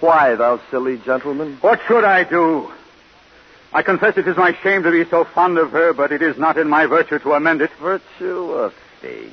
Why, 0.00 0.34
thou 0.34 0.60
silly 0.70 0.98
gentleman? 0.98 1.56
What 1.62 1.80
should 1.88 2.04
I 2.04 2.24
do? 2.24 2.70
I 3.72 3.80
confess 3.82 4.18
it 4.18 4.28
is 4.28 4.36
my 4.36 4.54
shame 4.62 4.82
to 4.82 4.90
be 4.90 5.08
so 5.08 5.24
fond 5.24 5.56
of 5.56 5.70
her, 5.70 5.94
but 5.94 6.12
it 6.12 6.20
is 6.20 6.36
not 6.36 6.58
in 6.58 6.68
my 6.68 6.84
virtue 6.84 7.18
to 7.18 7.32
amend 7.32 7.62
it. 7.62 7.70
Virtue 7.80 8.52
a 8.52 8.72
fig. 9.00 9.32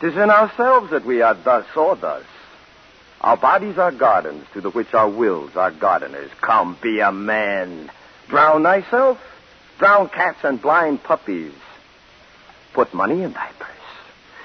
Tis 0.00 0.14
in 0.14 0.30
ourselves 0.30 0.90
that 0.90 1.04
we 1.04 1.20
are 1.20 1.34
thus 1.34 1.66
or 1.76 1.96
thus. 1.96 2.24
Our 3.20 3.36
bodies 3.36 3.76
are 3.76 3.92
gardens 3.92 4.46
to 4.54 4.62
the 4.62 4.70
which 4.70 4.94
our 4.94 5.10
wills 5.10 5.54
are 5.54 5.70
gardeners. 5.70 6.30
Come, 6.40 6.78
be 6.82 7.00
a 7.00 7.12
man. 7.12 7.90
Drown 8.28 8.62
thyself. 8.62 9.18
Drown 9.78 10.08
cats 10.08 10.38
and 10.42 10.60
blind 10.60 11.02
puppies. 11.02 11.52
Put 12.72 12.94
money 12.94 13.22
in 13.22 13.32
thy 13.32 13.50
purse. 13.58 13.70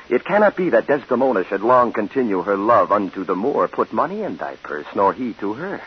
It 0.09 0.25
cannot 0.25 0.57
be 0.57 0.71
that 0.71 0.87
Desdemona 0.87 1.45
should 1.45 1.61
long 1.61 1.93
continue 1.93 2.41
her 2.41 2.57
love 2.57 2.91
unto 2.91 3.23
the 3.23 3.35
Moor. 3.35 3.69
Put 3.69 3.93
money 3.93 4.23
in 4.23 4.35
thy 4.35 4.55
purse, 4.57 4.87
nor 4.93 5.13
he 5.13 5.33
to 5.35 5.53
her. 5.53 5.81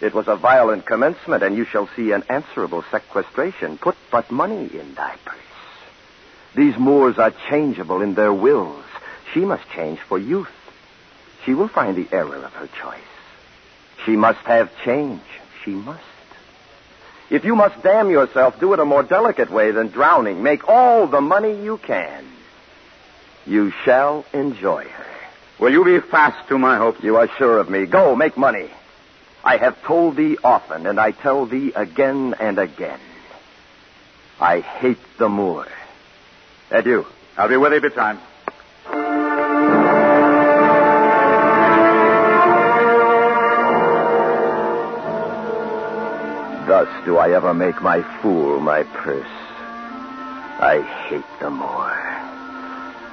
It 0.00 0.14
was 0.14 0.26
a 0.26 0.36
violent 0.36 0.86
commencement, 0.86 1.42
and 1.42 1.54
you 1.54 1.66
shall 1.66 1.88
see 1.94 2.12
an 2.12 2.24
answerable 2.30 2.82
sequestration. 2.90 3.76
Put 3.76 3.96
but 4.10 4.30
money 4.30 4.70
in 4.74 4.94
thy 4.94 5.16
purse. 5.24 5.36
These 6.54 6.78
Moors 6.78 7.18
are 7.18 7.32
changeable 7.50 8.00
in 8.00 8.14
their 8.14 8.32
wills. 8.32 8.84
She 9.32 9.40
must 9.40 9.68
change 9.70 10.00
for 10.00 10.18
youth. 10.18 10.48
She 11.44 11.54
will 11.54 11.68
find 11.68 11.96
the 11.96 12.08
error 12.10 12.36
of 12.36 12.52
her 12.52 12.68
choice. 12.80 13.00
She 14.04 14.16
must 14.16 14.40
have 14.40 14.70
change. 14.84 15.22
She 15.64 15.70
must. 15.70 16.02
If 17.32 17.46
you 17.46 17.56
must 17.56 17.82
damn 17.82 18.10
yourself, 18.10 18.60
do 18.60 18.74
it 18.74 18.78
a 18.78 18.84
more 18.84 19.02
delicate 19.02 19.50
way 19.50 19.70
than 19.70 19.88
drowning. 19.88 20.42
Make 20.42 20.68
all 20.68 21.06
the 21.06 21.22
money 21.22 21.64
you 21.64 21.78
can. 21.78 22.26
You 23.46 23.72
shall 23.86 24.26
enjoy 24.34 24.84
her. 24.84 25.06
Will 25.58 25.72
you 25.72 25.82
be 25.82 25.98
fast 26.00 26.46
to 26.50 26.58
my 26.58 26.76
hopes? 26.76 27.02
You 27.02 27.16
are 27.16 27.30
sure 27.38 27.56
of 27.56 27.70
me. 27.70 27.86
Go, 27.86 28.14
make 28.14 28.36
money. 28.36 28.68
I 29.42 29.56
have 29.56 29.82
told 29.82 30.16
thee 30.16 30.36
often, 30.44 30.86
and 30.86 31.00
I 31.00 31.12
tell 31.12 31.46
thee 31.46 31.72
again 31.74 32.34
and 32.38 32.58
again. 32.58 33.00
I 34.38 34.60
hate 34.60 34.98
the 35.18 35.30
Moor. 35.30 35.66
Adieu. 36.70 37.06
I'll 37.38 37.48
be 37.48 37.56
with 37.56 37.72
thee 37.72 37.78
betimes. 37.78 38.20
Do 47.04 47.18
I 47.18 47.32
ever 47.32 47.52
make 47.52 47.82
my 47.82 48.02
fool 48.20 48.60
my 48.60 48.84
purse. 48.84 49.26
I 50.60 50.82
hate 51.08 51.24
the 51.40 51.50
Moor. 51.50 51.98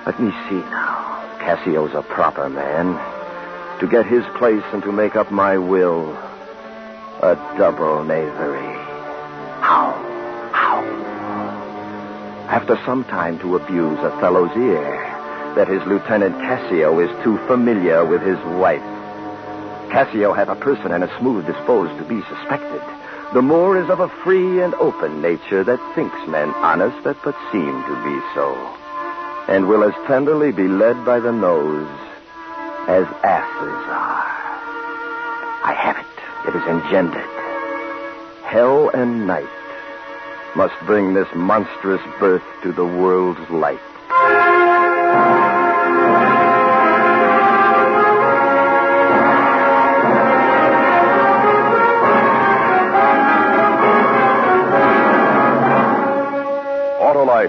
Let 0.05 0.19
me 0.19 0.31
see 0.47 0.61
now. 0.69 1.37
Cassio's 1.39 1.95
a 1.95 2.03
proper 2.03 2.49
man. 2.49 2.93
To 3.79 3.87
get 3.87 4.05
his 4.05 4.23
place 4.37 4.63
and 4.73 4.83
to 4.83 4.91
make 4.91 5.15
up 5.15 5.31
my 5.31 5.57
will. 5.57 6.11
A 7.21 7.35
double 7.57 8.03
knavery. 8.03 8.75
How? 9.61 9.93
How? 10.53 10.83
After 12.49 12.79
some 12.85 13.03
time 13.05 13.39
to 13.39 13.55
abuse 13.55 13.99
a 13.99 14.11
fellow's 14.19 14.55
ear 14.55 14.93
that 15.55 15.67
his 15.67 15.81
Lieutenant 15.87 16.35
Cassio 16.35 16.99
is 16.99 17.23
too 17.23 17.37
familiar 17.47 18.05
with 18.05 18.21
his 18.21 18.37
wife. 18.59 18.83
Cassio 19.91 20.33
hath 20.33 20.49
a 20.49 20.55
person 20.55 20.91
and 20.91 21.03
a 21.03 21.19
smooth 21.19 21.47
disposed 21.47 21.97
to 21.97 22.05
be 22.05 22.21
suspected. 22.29 22.81
The 23.31 23.43
Moor 23.43 23.77
is 23.77 23.91
of 23.91 23.99
a 23.99 24.09
free 24.23 24.63
and 24.63 24.73
open 24.73 25.21
nature 25.21 25.63
that 25.63 25.79
thinks 25.93 26.17
men 26.27 26.49
honest 26.49 27.03
that 27.03 27.21
but 27.23 27.35
seem 27.51 27.83
to 27.83 28.03
be 28.03 28.19
so, 28.33 28.55
and 29.47 29.67
will 29.67 29.83
as 29.83 29.93
tenderly 30.07 30.51
be 30.51 30.67
led 30.67 31.05
by 31.05 31.19
the 31.19 31.31
nose 31.31 31.87
as 32.87 33.05
asses 33.23 33.85
are. 33.85 34.25
I 35.63 35.75
have 35.77 35.97
it. 35.97 36.49
It 36.49 36.55
is 36.55 36.63
engendered. 36.63 37.29
Hell 38.45 38.89
and 38.89 39.27
night 39.27 39.47
must 40.55 40.73
bring 40.87 41.13
this 41.13 41.29
monstrous 41.35 42.01
birth 42.19 42.41
to 42.63 42.71
the 42.71 42.85
world's 42.85 43.47
light. 43.51 43.79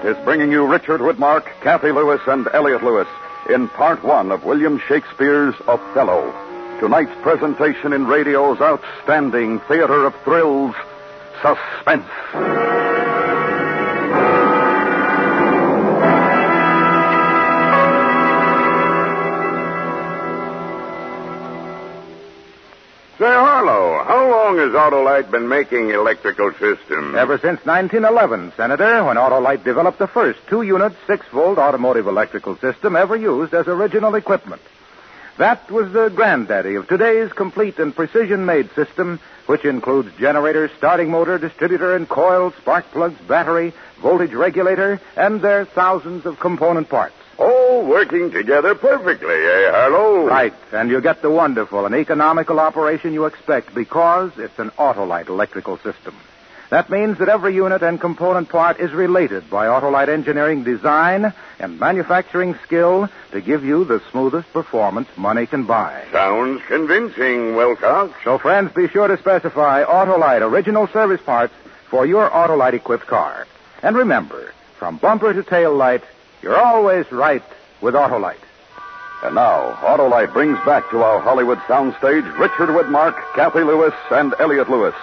Is 0.03 0.17
bringing 0.23 0.51
you 0.51 0.65
Richard 0.65 0.99
Widmark, 0.99 1.45
Kathy 1.61 1.91
Lewis, 1.91 2.21
and 2.25 2.47
Elliot 2.53 2.83
Lewis 2.83 3.07
in 3.49 3.67
part 3.67 4.03
one 4.03 4.31
of 4.31 4.43
William 4.43 4.79
Shakespeare's 4.87 5.55
Othello. 5.67 6.31
Tonight's 6.79 7.13
presentation 7.21 7.93
in 7.93 8.07
radio's 8.07 8.59
outstanding 8.61 9.59
theater 9.61 10.05
of 10.05 10.15
thrills, 10.23 10.73
Suspense. 11.41 12.80
Long 24.51 24.69
has 24.69 24.75
Autolite 24.75 25.31
been 25.31 25.47
making 25.47 25.91
electrical 25.91 26.51
systems? 26.51 27.15
Ever 27.15 27.37
since 27.37 27.65
1911, 27.65 28.53
Senator, 28.57 29.03
when 29.05 29.15
Autolite 29.15 29.63
developed 29.63 29.97
the 29.97 30.07
first 30.07 30.39
two-unit, 30.49 30.93
six-volt 31.07 31.57
automotive 31.57 32.07
electrical 32.07 32.57
system 32.57 32.95
ever 32.97 33.15
used 33.15 33.53
as 33.53 33.67
original 33.67 34.15
equipment. 34.15 34.61
That 35.37 35.71
was 35.71 35.93
the 35.93 36.09
granddaddy 36.09 36.75
of 36.75 36.87
today's 36.89 37.31
complete 37.31 37.79
and 37.79 37.95
precision-made 37.95 38.75
system, 38.75 39.21
which 39.45 39.63
includes 39.63 40.09
generator, 40.19 40.69
starting 40.77 41.09
motor, 41.09 41.37
distributor 41.37 41.95
and 41.95 42.07
coil, 42.07 42.51
spark 42.59 42.85
plugs, 42.91 43.19
battery, 43.21 43.73
voltage 44.01 44.33
regulator, 44.33 44.99
and 45.15 45.41
their 45.41 45.63
thousands 45.63 46.25
of 46.25 46.39
component 46.39 46.89
parts. 46.89 47.15
All 47.81 47.87
working 47.87 48.29
together 48.29 48.75
perfectly, 48.75 49.33
eh, 49.33 49.71
Harlow? 49.71 50.27
Right, 50.27 50.53
and 50.71 50.91
you 50.91 51.01
get 51.01 51.23
the 51.23 51.31
wonderful 51.31 51.87
and 51.87 51.95
economical 51.95 52.59
operation 52.59 53.11
you 53.11 53.25
expect 53.25 53.73
because 53.73 54.31
it's 54.37 54.59
an 54.59 54.69
Autolite 54.77 55.29
electrical 55.29 55.77
system. 55.77 56.15
That 56.69 56.91
means 56.91 57.17
that 57.17 57.27
every 57.27 57.55
unit 57.55 57.81
and 57.81 57.99
component 57.99 58.49
part 58.49 58.79
is 58.79 58.91
related 58.91 59.49
by 59.49 59.65
Autolite 59.65 60.09
engineering 60.09 60.63
design 60.63 61.33
and 61.57 61.79
manufacturing 61.79 62.53
skill 62.65 63.09
to 63.31 63.41
give 63.41 63.65
you 63.65 63.83
the 63.83 63.99
smoothest 64.11 64.53
performance 64.53 65.09
money 65.17 65.47
can 65.47 65.63
buy. 65.63 66.03
Sounds 66.11 66.61
convincing, 66.67 67.55
Wilcox. 67.55 68.13
So, 68.23 68.37
friends, 68.37 68.71
be 68.73 68.89
sure 68.89 69.07
to 69.07 69.17
specify 69.17 69.83
Autolite 69.83 70.47
original 70.47 70.87
service 70.87 71.21
parts 71.21 71.53
for 71.89 72.05
your 72.05 72.29
Autolite 72.29 72.73
equipped 72.73 73.07
car. 73.07 73.47
And 73.81 73.97
remember, 73.97 74.53
from 74.77 74.97
bumper 74.97 75.33
to 75.33 75.41
tail 75.41 75.73
light, 75.73 76.03
you're 76.43 76.57
always 76.57 77.11
right 77.11 77.41
with 77.81 77.95
Autolite. 77.95 78.37
And 79.23 79.35
now, 79.35 79.73
Autolite 79.81 80.33
brings 80.33 80.57
back 80.65 80.89
to 80.91 81.03
our 81.03 81.19
Hollywood 81.19 81.59
soundstage 81.59 82.25
Richard 82.39 82.69
Widmark, 82.69 83.15
Kathy 83.35 83.63
Lewis, 83.63 83.93
and 84.09 84.33
Elliot 84.39 84.69
Lewis 84.69 84.95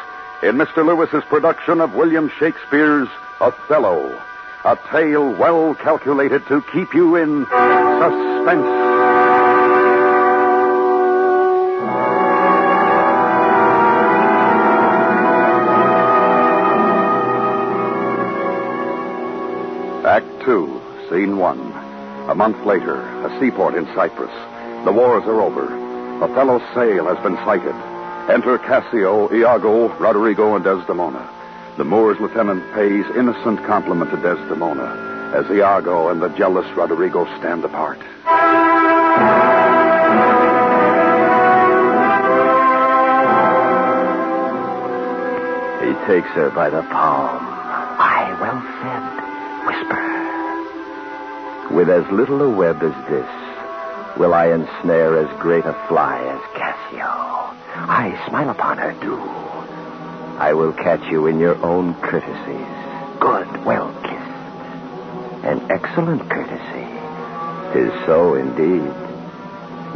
in 0.43 0.57
Mr. 0.57 0.87
Lewis's 0.87 1.25
production 1.25 1.81
of 1.81 1.95
William 1.95 2.31
Shakespeare's 2.39 3.09
Othello, 3.41 4.21
a 4.65 4.79
tale 4.91 5.33
well 5.33 5.75
calculated 5.75 6.47
to 6.49 6.63
keep 6.73 6.95
you 6.95 7.17
in 7.17 7.45
suspense. 7.47 9.38
A 22.29 22.35
month 22.35 22.65
later, 22.67 23.01
a 23.25 23.41
seaport 23.41 23.75
in 23.75 23.87
Cyprus. 23.95 24.31
The 24.85 24.93
wars 24.93 25.25
are 25.25 25.41
over. 25.41 25.65
Othello's 26.23 26.63
sail 26.75 27.07
has 27.07 27.17
been 27.23 27.37
sighted. 27.37 27.75
Enter 28.31 28.59
Cassio, 28.59 29.33
Iago, 29.33 29.89
Roderigo, 29.99 30.55
and 30.55 30.63
Desdemona. 30.63 31.27
The 31.79 31.85
Moor's 31.85 32.21
lieutenant 32.21 32.63
pays 32.75 33.07
innocent 33.17 33.65
compliment 33.65 34.11
to 34.11 34.17
Desdemona 34.19 35.09
as 35.35 35.51
Iago 35.51 36.09
and 36.09 36.21
the 36.21 36.29
jealous 36.31 36.67
Roderigo 36.77 37.25
stand 37.39 37.65
apart. 37.65 37.99
He 45.81 45.95
takes 46.07 46.29
her 46.35 46.51
by 46.55 46.71
the 46.71 46.83
palm. 46.83 47.38
With 51.79 51.91
as 51.91 52.11
little 52.11 52.43
a 52.43 52.51
web 52.51 52.83
as 52.83 53.09
this, 53.09 54.19
will 54.19 54.35
I 54.35 54.47
ensnare 54.47 55.17
as 55.17 55.39
great 55.39 55.65
a 55.65 55.75
fly 55.87 56.19
as 56.19 56.41
Cassio. 56.57 57.07
I 57.07 58.21
smile 58.27 58.51
upon 58.51 58.79
her, 58.79 58.95
do. 58.95 59.17
I 60.41 60.55
will 60.55 60.73
catch 60.73 61.09
you 61.09 61.29
in 61.29 61.39
your 61.39 61.55
own 61.65 61.95
courtesies. 61.95 62.67
Good, 63.21 63.65
well 63.65 63.95
kissed. 64.03 65.45
An 65.45 65.71
excellent 65.71 66.29
courtesy. 66.29 66.89
Tis 67.73 67.93
so 68.07 68.35
indeed. 68.35 68.83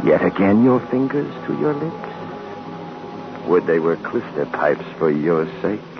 Yet 0.07 0.23
again 0.23 0.63
your 0.63 0.79
fingers 0.87 1.35
to 1.47 1.59
your 1.59 1.73
lips. 1.73 3.45
Would 3.47 3.67
they 3.67 3.79
were 3.79 3.97
clyster 3.97 4.49
pipes 4.53 4.85
for 4.97 5.11
your 5.11 5.47
sake. 5.61 5.92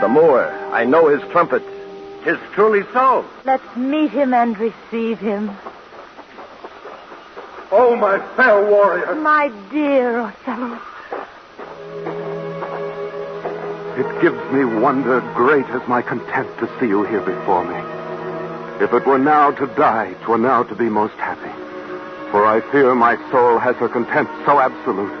The 0.00 0.08
Moor, 0.08 0.44
I 0.72 0.84
know 0.84 1.08
his 1.08 1.22
trumpet. 1.30 1.62
Tis 2.22 2.38
truly 2.52 2.82
so. 2.92 3.24
Let's 3.44 3.76
meet 3.76 4.10
him 4.10 4.34
and 4.34 4.58
receive 4.58 5.18
him. 5.18 5.50
Oh, 7.72 7.96
my 7.96 8.18
fair 8.36 8.68
warrior. 8.70 9.14
My 9.14 9.48
dear 9.70 10.18
Othello. 10.18 10.78
It 13.96 14.20
gives 14.20 14.52
me 14.52 14.64
wonder 14.64 15.20
great 15.34 15.64
as 15.66 15.88
my 15.88 16.02
content 16.02 16.48
to 16.58 16.68
see 16.78 16.86
you 16.86 17.04
here 17.04 17.22
before 17.22 17.64
me. 17.64 18.84
If 18.84 18.92
it 18.92 19.06
were 19.06 19.18
now 19.18 19.52
to 19.52 19.66
die, 19.68 20.14
twere 20.22 20.36
now 20.36 20.62
to 20.64 20.74
be 20.74 20.90
most 20.90 21.14
happy. 21.14 21.52
For 22.30 22.44
I 22.44 22.60
fear 22.70 22.94
my 22.94 23.16
soul 23.30 23.58
has 23.58 23.76
her 23.76 23.88
content 23.88 24.28
so 24.44 24.60
absolute 24.60 25.14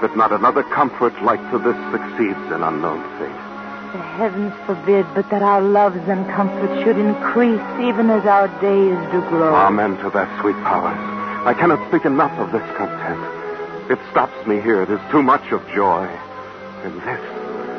that 0.00 0.16
not 0.16 0.32
another 0.32 0.62
comfort 0.62 1.20
like 1.22 1.40
to 1.50 1.58
this 1.58 1.76
succeeds 1.92 2.52
in 2.52 2.62
unknown 2.62 3.02
fate. 3.18 3.55
The 3.92 4.02
heavens 4.02 4.52
forbid 4.66 5.06
but 5.14 5.30
that 5.30 5.42
our 5.42 5.62
loves 5.62 6.08
and 6.08 6.26
comforts 6.34 6.82
should 6.82 6.98
increase 6.98 7.62
even 7.80 8.10
as 8.10 8.26
our 8.26 8.48
days 8.60 8.98
do 9.12 9.20
grow. 9.28 9.54
Amen 9.54 9.96
to 9.98 10.10
that 10.10 10.40
sweet 10.40 10.56
powers. 10.56 10.98
I 11.46 11.54
cannot 11.54 11.86
speak 11.88 12.04
enough 12.04 12.36
of 12.38 12.50
this 12.50 12.66
content. 12.76 13.90
It 13.90 13.98
stops 14.10 14.46
me 14.46 14.60
here. 14.60 14.82
It 14.82 14.90
is 14.90 15.00
too 15.12 15.22
much 15.22 15.52
of 15.52 15.64
joy. 15.68 16.04
And 16.82 16.96
this, 17.02 17.22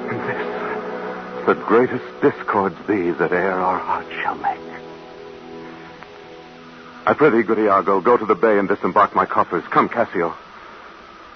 and 0.10 0.20
this, 0.24 1.46
the 1.46 1.56
greatest 1.68 2.06
discords 2.22 2.78
be 2.88 3.12
that 3.12 3.32
e'er 3.34 3.52
our 3.52 3.78
hearts 3.78 4.10
shall 4.24 4.36
make. 4.36 4.60
I 7.06 7.14
pray 7.14 7.30
thee, 7.30 7.44
good 7.44 7.60
Iago, 7.60 8.00
go 8.02 8.18
to 8.18 8.26
the 8.26 8.36
bay 8.36 8.58
and 8.58 8.68
disembark 8.68 9.14
my 9.14 9.26
coffers. 9.26 9.64
Come, 9.72 9.90
Cassio. 9.90 10.34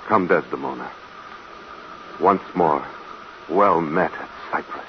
Come, 0.08 0.28
Desdemona. 0.28 0.92
Once 2.22 2.44
more, 2.56 2.86
well 3.50 3.82
met 3.82 4.12
at 4.14 4.30
Cyprus. 4.52 4.84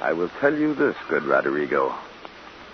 I 0.00 0.12
will 0.12 0.30
tell 0.40 0.54
you 0.54 0.74
this, 0.74 0.94
good 1.08 1.24
Roderigo. 1.24 1.92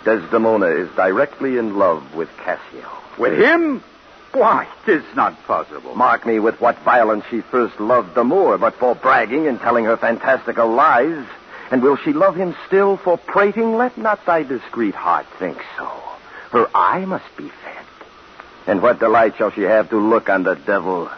Desdemona 0.04 0.66
is 0.66 0.90
directly 0.96 1.56
in 1.56 1.78
love 1.78 2.14
with 2.14 2.28
Cassio. 2.38 2.88
With 3.18 3.38
him? 3.38 3.82
Why, 4.32 4.66
'tis 4.84 5.04
not 5.14 5.42
possible. 5.46 5.94
Mark 5.94 6.26
me 6.26 6.38
with 6.38 6.60
what 6.60 6.78
violence 6.80 7.24
she 7.30 7.40
first 7.40 7.78
loved 7.78 8.14
the 8.14 8.24
Moor, 8.24 8.58
but 8.58 8.74
for 8.74 8.94
bragging 8.94 9.46
and 9.46 9.60
telling 9.60 9.84
her 9.84 9.96
fantastical 9.96 10.68
lies. 10.68 11.24
And 11.70 11.82
will 11.82 11.96
she 11.96 12.12
love 12.12 12.34
him 12.34 12.54
still 12.66 12.96
for 12.96 13.16
prating? 13.16 13.76
Let 13.76 13.96
not 13.96 14.24
thy 14.26 14.42
discreet 14.42 14.94
heart 14.94 15.26
think 15.38 15.58
so. 15.78 15.90
Her 16.50 16.68
eye 16.74 17.04
must 17.04 17.36
be 17.36 17.48
fed. 17.48 17.86
And 18.66 18.82
what 18.82 18.98
delight 18.98 19.36
shall 19.36 19.50
she 19.50 19.62
have 19.62 19.90
to 19.90 19.96
look 19.96 20.28
on 20.28 20.42
the 20.42 20.54
devil? 20.54 21.10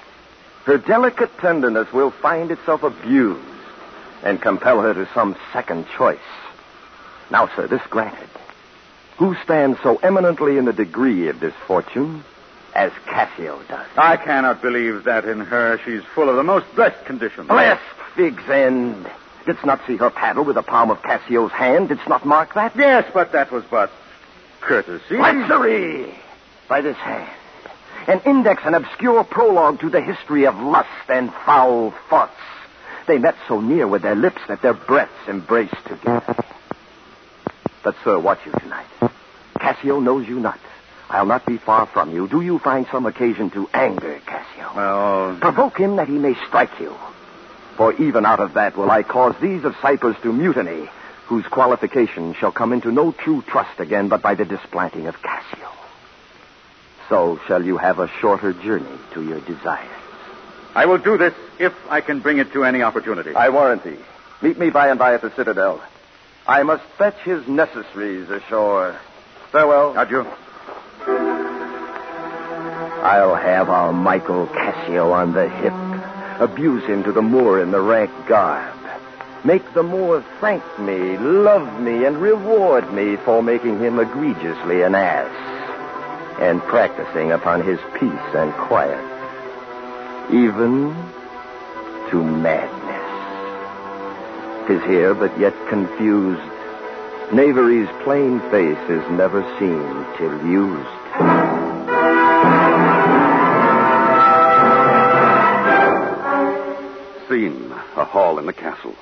Her 0.64 0.78
delicate 0.78 1.36
tenderness 1.38 1.92
will 1.92 2.10
find 2.10 2.50
itself 2.50 2.82
abused 2.82 3.53
and 4.24 4.40
compel 4.40 4.80
her 4.80 4.94
to 4.94 5.08
some 5.14 5.36
second 5.52 5.86
choice. 5.96 6.18
Now, 7.30 7.48
sir, 7.54 7.68
this 7.68 7.82
granted. 7.90 8.28
Who 9.18 9.36
stands 9.44 9.78
so 9.82 9.96
eminently 9.96 10.58
in 10.58 10.64
the 10.64 10.72
degree 10.72 11.28
of 11.28 11.38
this 11.38 11.54
fortune 11.66 12.24
as 12.74 12.90
Cassio 13.06 13.60
does? 13.68 13.86
I 13.96 14.16
cannot 14.16 14.60
believe 14.60 15.04
that 15.04 15.24
in 15.24 15.40
her 15.40 15.78
she's 15.84 16.02
full 16.14 16.28
of 16.28 16.36
the 16.36 16.42
most 16.42 16.66
blessed 16.74 17.04
conditions. 17.04 17.48
Blessed 17.48 17.82
fig's 18.16 18.48
end. 18.48 19.08
Didst 19.46 19.64
not 19.64 19.80
see 19.86 19.96
her 19.98 20.10
paddle 20.10 20.44
with 20.44 20.56
the 20.56 20.62
palm 20.62 20.90
of 20.90 21.02
Cassio's 21.02 21.52
hand? 21.52 21.90
Didst 21.90 22.08
not 22.08 22.24
mark 22.24 22.54
that? 22.54 22.74
Yes, 22.74 23.08
but 23.12 23.32
that 23.32 23.52
was 23.52 23.62
but 23.70 23.90
courtesy. 24.60 25.16
Treachery 25.16 26.14
by 26.66 26.80
this 26.80 26.96
hand. 26.96 27.30
An 28.08 28.20
index, 28.26 28.62
an 28.64 28.74
obscure 28.74 29.22
prologue 29.22 29.80
to 29.80 29.90
the 29.90 30.00
history 30.00 30.46
of 30.46 30.56
lust 30.56 30.88
and 31.08 31.32
foul 31.44 31.92
thoughts. 32.08 32.32
They 33.06 33.18
met 33.18 33.36
so 33.48 33.60
near 33.60 33.86
with 33.86 34.02
their 34.02 34.14
lips 34.14 34.40
that 34.48 34.62
their 34.62 34.74
breaths 34.74 35.28
embraced 35.28 35.76
together. 35.86 36.36
But, 37.82 37.96
sir, 38.02 38.18
watch 38.18 38.40
you 38.46 38.52
tonight. 38.52 38.86
Cassio 39.58 40.00
knows 40.00 40.26
you 40.26 40.40
not. 40.40 40.58
I'll 41.10 41.26
not 41.26 41.44
be 41.44 41.58
far 41.58 41.86
from 41.86 42.12
you. 42.14 42.26
Do 42.26 42.40
you 42.40 42.58
find 42.58 42.86
some 42.90 43.04
occasion 43.04 43.50
to 43.50 43.68
anger 43.74 44.20
Cassio? 44.24 44.70
Well, 44.74 45.36
Provoke 45.38 45.78
him 45.78 45.96
that 45.96 46.08
he 46.08 46.18
may 46.18 46.34
strike 46.46 46.80
you. 46.80 46.94
For 47.76 47.92
even 47.94 48.24
out 48.24 48.40
of 48.40 48.54
that 48.54 48.76
will 48.76 48.90
I 48.90 49.02
cause 49.02 49.34
these 49.40 49.64
of 49.64 49.76
Cyprus 49.82 50.16
to 50.22 50.32
mutiny, 50.32 50.88
whose 51.26 51.44
qualification 51.46 52.34
shall 52.34 52.52
come 52.52 52.72
into 52.72 52.90
no 52.90 53.12
true 53.12 53.42
trust 53.42 53.80
again 53.80 54.08
but 54.08 54.22
by 54.22 54.34
the 54.34 54.44
displanting 54.44 55.06
of 55.06 55.20
Cassio. 55.22 55.68
So 57.08 57.38
shall 57.46 57.64
you 57.64 57.76
have 57.76 57.98
a 57.98 58.08
shorter 58.20 58.52
journey 58.52 58.98
to 59.12 59.22
your 59.22 59.40
desires. 59.40 60.03
I 60.74 60.86
will 60.86 60.98
do 60.98 61.16
this 61.16 61.34
if 61.58 61.72
I 61.88 62.00
can 62.00 62.20
bring 62.20 62.38
it 62.38 62.52
to 62.52 62.64
any 62.64 62.82
opportunity. 62.82 63.34
I 63.34 63.48
warrant 63.50 63.84
thee. 63.84 63.96
Meet 64.42 64.58
me 64.58 64.70
by 64.70 64.88
and 64.88 64.98
by 64.98 65.14
at 65.14 65.22
the 65.22 65.30
citadel. 65.30 65.80
I 66.46 66.62
must 66.62 66.84
fetch 66.98 67.18
his 67.20 67.46
necessaries 67.46 68.28
ashore. 68.28 68.96
Farewell. 69.52 69.96
Adieu. 69.96 70.26
I'll 73.02 73.36
have 73.36 73.70
our 73.70 73.92
Michael 73.92 74.46
Cassio 74.48 75.12
on 75.12 75.32
the 75.32 75.48
hip. 75.48 75.72
Abuse 76.40 76.84
him 76.84 77.04
to 77.04 77.12
the 77.12 77.22
Moor 77.22 77.62
in 77.62 77.70
the 77.70 77.80
rank 77.80 78.10
garb. 78.26 78.74
Make 79.44 79.74
the 79.74 79.82
Moor 79.82 80.24
thank 80.40 80.64
me, 80.80 81.16
love 81.18 81.80
me, 81.80 82.04
and 82.04 82.16
reward 82.16 82.92
me 82.92 83.16
for 83.16 83.42
making 83.42 83.78
him 83.78 83.98
egregiously 84.00 84.82
an 84.82 84.94
ass. 84.94 85.30
And 86.40 86.60
practicing 86.62 87.30
upon 87.30 87.62
his 87.62 87.78
peace 87.94 88.34
and 88.34 88.52
quiet. 88.54 89.13
Even 90.30 90.94
to 92.10 92.22
madness. 92.22 92.80
his 94.68 94.80
hair 94.82 95.14
but 95.14 95.38
yet 95.38 95.54
confused. 95.68 96.40
Knavery's 97.32 97.88
plain 98.02 98.40
face 98.50 98.78
is 98.88 99.10
never 99.10 99.42
seen 99.58 100.06
till 100.16 100.46
used. 100.46 102.04
Scene, 107.28 107.72
a 107.96 108.04
hall 108.04 108.38
in 108.38 108.46
the 108.46 108.52
castle. 108.52 108.94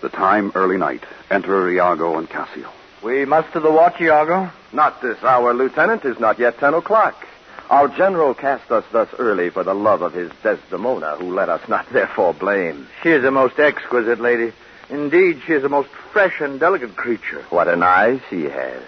The 0.00 0.08
time, 0.08 0.52
early 0.54 0.76
night. 0.76 1.02
Enter 1.30 1.68
Iago 1.70 2.16
and 2.18 2.28
Cassio. 2.30 2.70
We 3.02 3.24
must 3.24 3.52
to 3.52 3.60
the 3.60 3.70
watch, 3.70 4.00
Iago? 4.00 4.50
Not 4.72 5.02
this 5.02 5.22
hour, 5.24 5.52
Lieutenant. 5.54 6.02
Tis 6.02 6.20
not 6.20 6.38
yet 6.38 6.58
ten 6.58 6.74
o'clock. 6.74 7.26
Our 7.70 7.88
general 7.88 8.32
cast 8.32 8.70
us 8.70 8.84
thus 8.92 9.08
early 9.18 9.50
for 9.50 9.62
the 9.62 9.74
love 9.74 10.00
of 10.00 10.14
his 10.14 10.30
Desdemona, 10.42 11.16
who 11.16 11.34
let 11.34 11.48
us 11.48 11.68
not 11.68 11.86
therefore 11.92 12.32
blame. 12.32 12.86
She 13.02 13.10
is 13.10 13.24
a 13.24 13.30
most 13.30 13.58
exquisite 13.58 14.20
lady. 14.20 14.52
Indeed, 14.88 15.42
she 15.46 15.52
is 15.52 15.64
a 15.64 15.68
most 15.68 15.90
fresh 16.12 16.40
and 16.40 16.58
delicate 16.58 16.96
creature. 16.96 17.42
What 17.50 17.68
an 17.68 17.82
eye 17.82 18.22
she 18.30 18.44
has. 18.44 18.82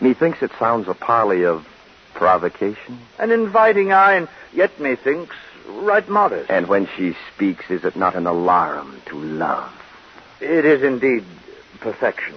Methinks 0.00 0.42
it 0.42 0.50
sounds 0.58 0.88
a 0.88 0.94
parley 0.94 1.44
of 1.44 1.66
provocation. 2.14 2.98
An 3.18 3.30
inviting 3.30 3.92
eye, 3.92 4.14
and 4.14 4.28
yet 4.52 4.80
methinks 4.80 5.36
right 5.68 6.08
modest. 6.08 6.50
And 6.50 6.66
when 6.66 6.88
she 6.96 7.16
speaks, 7.34 7.70
is 7.70 7.84
it 7.84 7.94
not 7.94 8.16
an 8.16 8.26
alarm 8.26 9.00
to 9.06 9.16
love? 9.16 9.72
It 10.40 10.64
is 10.64 10.82
indeed 10.82 11.24
perfection. 11.78 12.34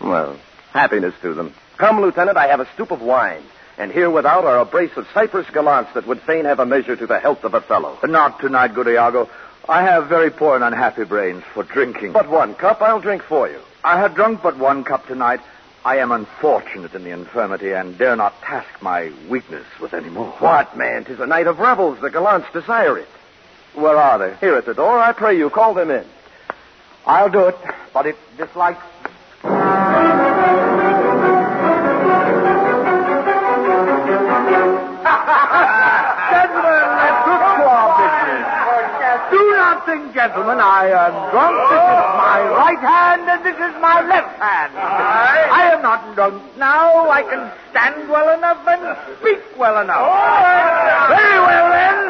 Well, 0.00 0.38
happiness 0.72 1.14
to 1.22 1.34
them. 1.34 1.52
Come, 1.78 2.00
Lieutenant, 2.00 2.36
I 2.36 2.46
have 2.46 2.60
a 2.60 2.68
stoup 2.74 2.92
of 2.92 3.02
wine. 3.02 3.42
And 3.80 3.90
here 3.90 4.10
without 4.10 4.44
are 4.44 4.58
a 4.58 4.66
brace 4.66 4.94
of 4.98 5.08
Cyprus 5.14 5.48
gallants 5.54 5.94
that 5.94 6.06
would 6.06 6.20
fain 6.20 6.44
have 6.44 6.60
a 6.60 6.66
measure 6.66 6.96
to 6.96 7.06
the 7.06 7.18
health 7.18 7.44
of 7.44 7.54
a 7.54 7.62
fellow. 7.62 7.98
Not 8.04 8.38
tonight, 8.38 8.74
good 8.74 8.86
Iago. 8.86 9.30
I 9.66 9.80
have 9.84 10.06
very 10.06 10.30
poor 10.30 10.54
and 10.54 10.62
unhappy 10.62 11.04
brains 11.04 11.44
for 11.54 11.62
drinking. 11.62 12.12
But 12.12 12.28
one 12.28 12.54
cup, 12.54 12.82
I'll 12.82 13.00
drink 13.00 13.22
for 13.22 13.48
you. 13.48 13.58
I 13.82 13.98
have 13.98 14.14
drunk 14.14 14.42
but 14.42 14.58
one 14.58 14.84
cup 14.84 15.06
tonight. 15.06 15.40
I 15.82 15.96
am 15.96 16.12
unfortunate 16.12 16.92
in 16.94 17.04
the 17.04 17.10
infirmity 17.10 17.72
and 17.72 17.96
dare 17.96 18.16
not 18.16 18.38
task 18.42 18.68
my 18.82 19.12
weakness 19.30 19.64
with 19.80 19.94
any 19.94 20.10
more. 20.10 20.30
What, 20.32 20.76
man? 20.76 21.06
Tis 21.06 21.18
a 21.18 21.26
night 21.26 21.46
of 21.46 21.58
revels. 21.58 22.02
The 22.02 22.10
gallants 22.10 22.52
desire 22.52 22.98
it. 22.98 23.08
Where 23.72 23.96
are 23.96 24.18
they? 24.18 24.36
Here 24.46 24.56
at 24.56 24.66
the 24.66 24.74
door. 24.74 24.98
I 24.98 25.14
pray 25.14 25.38
you, 25.38 25.48
call 25.48 25.72
them 25.72 25.90
in. 25.90 26.04
I'll 27.06 27.30
do 27.30 27.46
it, 27.46 27.56
but 27.94 28.04
it 28.04 28.16
dislikes. 28.36 28.84
Gentlemen, 36.30 36.86
let's 37.00 37.20
look 37.26 37.42
to 37.42 37.64
our 37.66 37.90
business. 37.98 38.60
Do 39.30 39.42
not 39.58 39.86
think, 39.86 40.14
gentlemen, 40.14 40.58
I 40.60 40.90
am 40.90 41.14
drunk. 41.30 41.54
This 41.70 41.82
is 41.82 42.06
my 42.18 42.38
right 42.54 42.78
hand 42.78 43.22
and 43.30 43.40
this 43.44 43.58
is 43.58 43.74
my 43.82 44.02
left 44.06 44.38
hand. 44.38 44.72
I 44.78 45.70
am 45.74 45.82
not 45.82 46.14
drunk 46.14 46.42
now. 46.56 47.10
I 47.10 47.22
can 47.22 47.50
stand 47.70 48.08
well 48.08 48.30
enough 48.36 48.62
and 48.66 48.96
speak 49.18 49.38
well 49.58 49.82
enough. 49.82 50.06
Very 51.10 51.38
well, 51.42 51.68
then. 51.70 52.00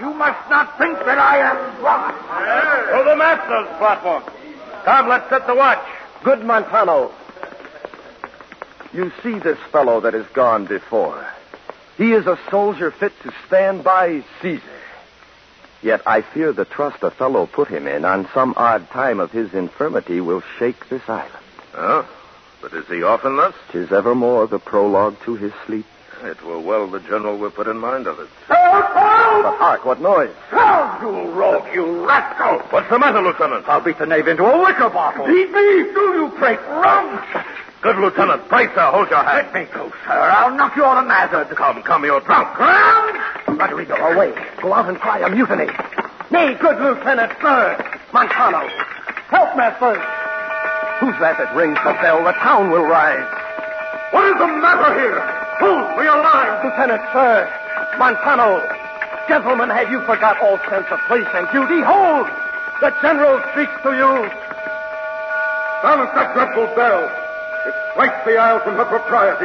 You 0.00 0.14
must 0.14 0.48
not 0.48 0.78
think 0.78 0.96
that 1.04 1.18
I 1.18 1.38
am 1.38 1.58
drunk. 1.80 2.16
To 2.16 3.04
the 3.10 3.16
master's 3.16 3.68
platform. 3.78 4.22
Come, 4.84 5.08
let's 5.08 5.28
set 5.28 5.46
the 5.46 5.54
watch. 5.54 5.84
Good 6.24 6.44
Montano. 6.44 7.12
You 8.92 9.12
see 9.22 9.38
this 9.38 9.58
fellow 9.70 10.00
that 10.00 10.14
has 10.14 10.26
gone 10.28 10.64
before. 10.66 11.26
He 11.98 12.12
is 12.12 12.26
a 12.28 12.38
soldier 12.48 12.92
fit 12.92 13.12
to 13.24 13.32
stand 13.48 13.82
by 13.82 14.22
Caesar. 14.40 14.62
Yet 15.82 16.00
I 16.06 16.22
fear 16.22 16.52
the 16.52 16.64
trust 16.64 17.02
a 17.02 17.10
fellow 17.10 17.46
put 17.46 17.66
him 17.66 17.88
in 17.88 18.04
on 18.04 18.28
some 18.32 18.54
odd 18.56 18.88
time 18.90 19.18
of 19.18 19.32
his 19.32 19.52
infirmity 19.52 20.20
will 20.20 20.42
shake 20.58 20.88
this 20.88 21.02
island. 21.08 21.44
Oh? 21.74 22.08
But 22.62 22.72
is 22.72 22.86
he 22.86 23.02
often 23.02 23.36
thus? 23.36 23.54
Tis 23.72 23.92
evermore 23.92 24.46
the 24.46 24.60
prologue 24.60 25.16
to 25.24 25.34
his 25.34 25.52
sleep. 25.66 25.86
It 26.22 26.42
were 26.44 26.58
well 26.60 26.88
the 26.88 27.00
general 27.00 27.36
were 27.36 27.50
put 27.50 27.66
in 27.66 27.78
mind 27.78 28.06
of 28.06 28.18
it. 28.20 28.28
Oh! 28.48 29.40
But 29.42 29.56
hark, 29.58 29.84
what 29.84 30.00
noise? 30.00 30.34
Oh, 30.52 30.98
you 31.00 31.30
rogue, 31.32 31.66
you 31.74 32.06
rascal! 32.06 32.58
What's 32.70 32.90
the 32.90 32.98
matter, 32.98 33.22
Lieutenant? 33.22 33.68
I'll 33.68 33.80
beat 33.80 33.98
the 33.98 34.06
knave 34.06 34.28
into 34.28 34.44
a 34.44 34.54
liquor 34.62 34.90
bottle. 34.90 35.26
Beat 35.26 35.50
me? 35.50 35.92
Do 35.94 36.00
you 36.14 36.32
break 36.38 36.60
rum? 36.60 37.24
Good 37.80 37.96
Lieutenant. 37.96 38.48
Pray, 38.48 38.66
sir, 38.74 38.90
hold 38.90 39.08
your 39.08 39.22
hand. 39.22 39.46
Let 39.52 39.54
me 39.54 39.70
go, 39.72 39.88
sir. 40.02 40.18
I'll 40.18 40.50
knock 40.54 40.74
you 40.74 40.84
on 40.84 40.98
the 40.98 41.06
mazzard. 41.08 41.46
Come, 41.54 41.82
come, 41.82 42.04
you're 42.04 42.20
drunk. 42.20 42.56
Ground! 42.56 43.14
Rodrigo, 43.54 43.94
away. 43.94 44.34
Oh, 44.34 44.62
go 44.62 44.72
out 44.74 44.88
and 44.88 44.98
cry 44.98 45.20
a 45.22 45.30
mutiny. 45.30 45.70
Me, 46.34 46.58
good 46.58 46.78
Lieutenant, 46.82 47.32
sir. 47.40 47.78
Montano, 48.12 48.66
help 49.30 49.54
me 49.54 49.70
first. 49.78 50.02
Who's 50.98 51.14
that 51.22 51.38
that 51.38 51.54
rings 51.54 51.78
the 51.86 51.94
bell? 52.02 52.24
The 52.26 52.34
town 52.42 52.70
will 52.74 52.82
rise. 52.82 53.30
What 54.10 54.26
is 54.26 54.34
the 54.42 54.50
matter 54.58 54.98
here? 54.98 55.22
Hold 55.62 55.86
for 55.94 56.02
your 56.02 56.18
lives. 56.18 56.58
Lieutenant, 56.66 57.02
sir. 57.14 57.46
Montano. 57.94 58.58
Gentlemen, 59.30 59.70
have 59.70 59.86
you 59.90 60.02
forgot 60.02 60.34
all 60.42 60.58
sense 60.66 60.86
of 60.90 60.98
place 61.06 61.30
and 61.30 61.46
duty? 61.54 61.78
Hold! 61.86 62.26
The 62.82 62.90
general 63.02 63.38
speaks 63.54 63.74
to 63.86 63.94
you. 63.94 64.12
Silence 65.78 66.10
that 66.18 66.34
dreadful 66.34 66.66
bell. 66.74 67.27
It 67.68 67.74
strikes 67.92 68.24
the 68.24 68.38
isle 68.38 68.60
from 68.60 68.76
her 68.76 68.84
propriety. 68.86 69.44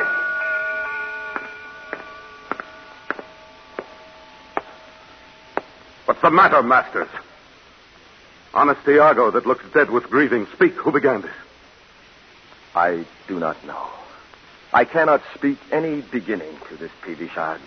What's 6.05 6.21
the 6.21 6.31
matter, 6.31 6.63
masters? 6.63 7.09
Honest 8.53 8.87
Iago 8.87 9.31
that 9.31 9.45
looks 9.45 9.65
dead 9.73 9.89
with 9.89 10.05
grieving. 10.09 10.47
Speak, 10.53 10.71
who 10.75 10.93
began 10.93 11.21
this? 11.21 11.35
I 12.73 13.05
do 13.27 13.39
not 13.39 13.61
know. 13.65 13.89
I 14.71 14.85
cannot 14.85 15.21
speak 15.35 15.57
any 15.73 15.99
beginning 15.99 16.55
to 16.69 16.77
this 16.77 16.91
peevish 17.03 17.35
odds. 17.35 17.61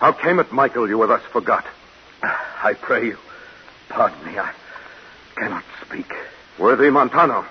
How 0.00 0.12
came 0.12 0.38
it, 0.38 0.52
Michael, 0.52 0.86
you 0.86 0.98
were 0.98 1.06
thus 1.06 1.22
forgot? 1.32 1.64
I 2.22 2.74
pray 2.74 3.06
you, 3.06 3.16
pardon 3.88 4.22
me. 4.26 4.38
I 4.38 4.52
cannot 5.34 5.64
speak. 5.80 6.12
Worthy 6.58 6.90
Montano, 6.90 7.46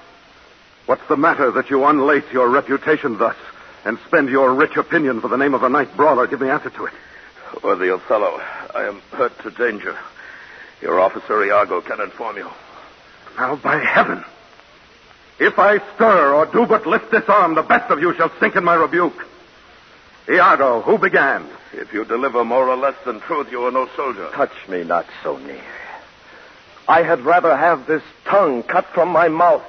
what's 0.86 1.08
the 1.08 1.18
matter 1.18 1.52
that 1.52 1.70
you 1.70 1.86
unlace 1.86 2.32
your 2.32 2.50
reputation 2.50 3.18
thus 3.18 3.36
and 3.84 3.98
spend 4.08 4.30
your 4.30 4.54
rich 4.54 4.78
opinion 4.78 5.22
for 5.22 5.28
the 5.28 5.38
name 5.38 5.54
of 5.54 5.64
a 5.64 5.70
night 5.70 5.96
brawler? 5.96 6.28
Give 6.28 6.42
me 6.42 6.50
answer 6.50 6.70
to 6.70 6.86
it. 6.86 6.94
Worthy 7.64 7.90
Othello, 7.90 8.40
I 8.74 8.88
am 8.88 9.02
hurt 9.12 9.38
to 9.44 9.52
danger. 9.52 9.98
Your 10.82 11.00
officer 11.00 11.44
Iago 11.44 11.82
can 11.82 12.02
inform 12.02 12.38
you. 12.38 12.50
Now, 13.38 13.56
by 13.56 13.78
heaven, 13.84 14.24
if 15.40 15.60
I 15.60 15.80
stir 15.96 16.34
or 16.34 16.46
do 16.46 16.66
but 16.66 16.86
lift 16.86 17.12
this 17.12 17.28
arm, 17.28 17.56
the 17.56 17.62
best 17.62 17.92
of 17.92 18.00
you 18.00 18.14
shall 18.16 18.32
sink 18.40 18.56
in 18.56 18.64
my 18.64 18.76
rebuke. 18.76 19.26
Iago, 20.30 20.82
who 20.82 20.98
began? 20.98 21.48
If 21.74 21.94
you 21.94 22.06
deliver 22.06 22.44
more 22.44 22.68
or 22.70 22.78
less 22.78 22.96
than 23.06 23.20
truth, 23.20 23.52
you 23.52 23.64
are 23.66 23.72
no 23.72 23.88
soldier. 23.96 24.30
Touch 24.32 24.54
me 24.68 24.84
not 24.84 25.06
so 25.24 25.38
near. 25.38 25.62
I 26.88 27.04
had 27.04 27.22
rather 27.22 27.56
have 27.56 27.86
this 27.86 28.04
tongue 28.26 28.64
cut 28.64 28.86
from 28.88 29.10
my 29.10 29.28
mouth 29.28 29.64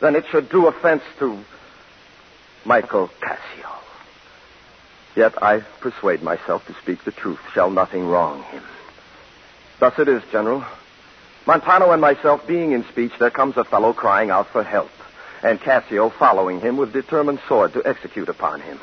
than 0.00 0.16
it 0.16 0.24
should 0.30 0.48
do 0.48 0.66
offense 0.66 1.02
to 1.18 1.38
Michael 2.64 3.10
Cassio. 3.20 3.70
Yet 5.14 5.42
I 5.42 5.60
persuade 5.80 6.22
myself 6.22 6.66
to 6.66 6.74
speak 6.82 7.04
the 7.04 7.12
truth. 7.12 7.40
Shall 7.54 7.70
nothing 7.70 8.06
wrong 8.06 8.42
him. 8.44 8.62
Thus 9.80 9.98
it 9.98 10.08
is, 10.08 10.22
General. 10.30 10.64
Montano 11.46 11.92
and 11.92 12.00
myself 12.00 12.46
being 12.46 12.72
in 12.72 12.84
speech, 12.88 13.12
there 13.18 13.30
comes 13.30 13.56
a 13.56 13.64
fellow 13.64 13.92
crying 13.92 14.30
out 14.30 14.48
for 14.48 14.64
help, 14.64 14.90
and 15.42 15.60
Cassio 15.60 16.10
following 16.10 16.60
him 16.60 16.76
with 16.76 16.92
determined 16.92 17.40
sword 17.46 17.72
to 17.74 17.86
execute 17.86 18.28
upon 18.28 18.60
him. 18.60 18.80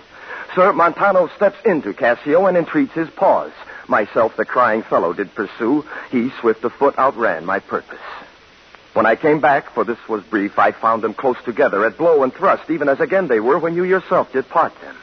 Sir, 0.55 0.71
Montano 0.71 1.27
steps 1.35 1.57
into 1.65 1.93
Cassio 1.93 2.45
and 2.45 2.55
entreats 2.55 2.93
his 2.93 3.09
pause. 3.09 3.51
Myself, 3.87 4.37
the 4.37 4.45
crying 4.45 4.83
fellow, 4.83 5.13
did 5.13 5.35
pursue. 5.35 5.83
He, 6.09 6.29
swift 6.39 6.63
of 6.63 6.73
foot, 6.73 6.97
outran 6.97 7.45
my 7.45 7.59
purpose. 7.59 7.99
When 8.93 9.05
I 9.07 9.15
came 9.15 9.39
back, 9.39 9.71
for 9.71 9.83
this 9.83 9.97
was 10.07 10.23
brief, 10.23 10.59
I 10.59 10.71
found 10.71 11.01
them 11.01 11.15
close 11.15 11.37
together 11.43 11.83
at 11.85 11.97
blow 11.97 12.23
and 12.23 12.31
thrust, 12.33 12.69
even 12.69 12.89
as 12.89 12.99
again 12.99 13.27
they 13.27 13.39
were 13.39 13.57
when 13.57 13.75
you 13.75 13.83
yourself 13.83 14.31
did 14.31 14.47
part 14.47 14.79
them. 14.81 14.95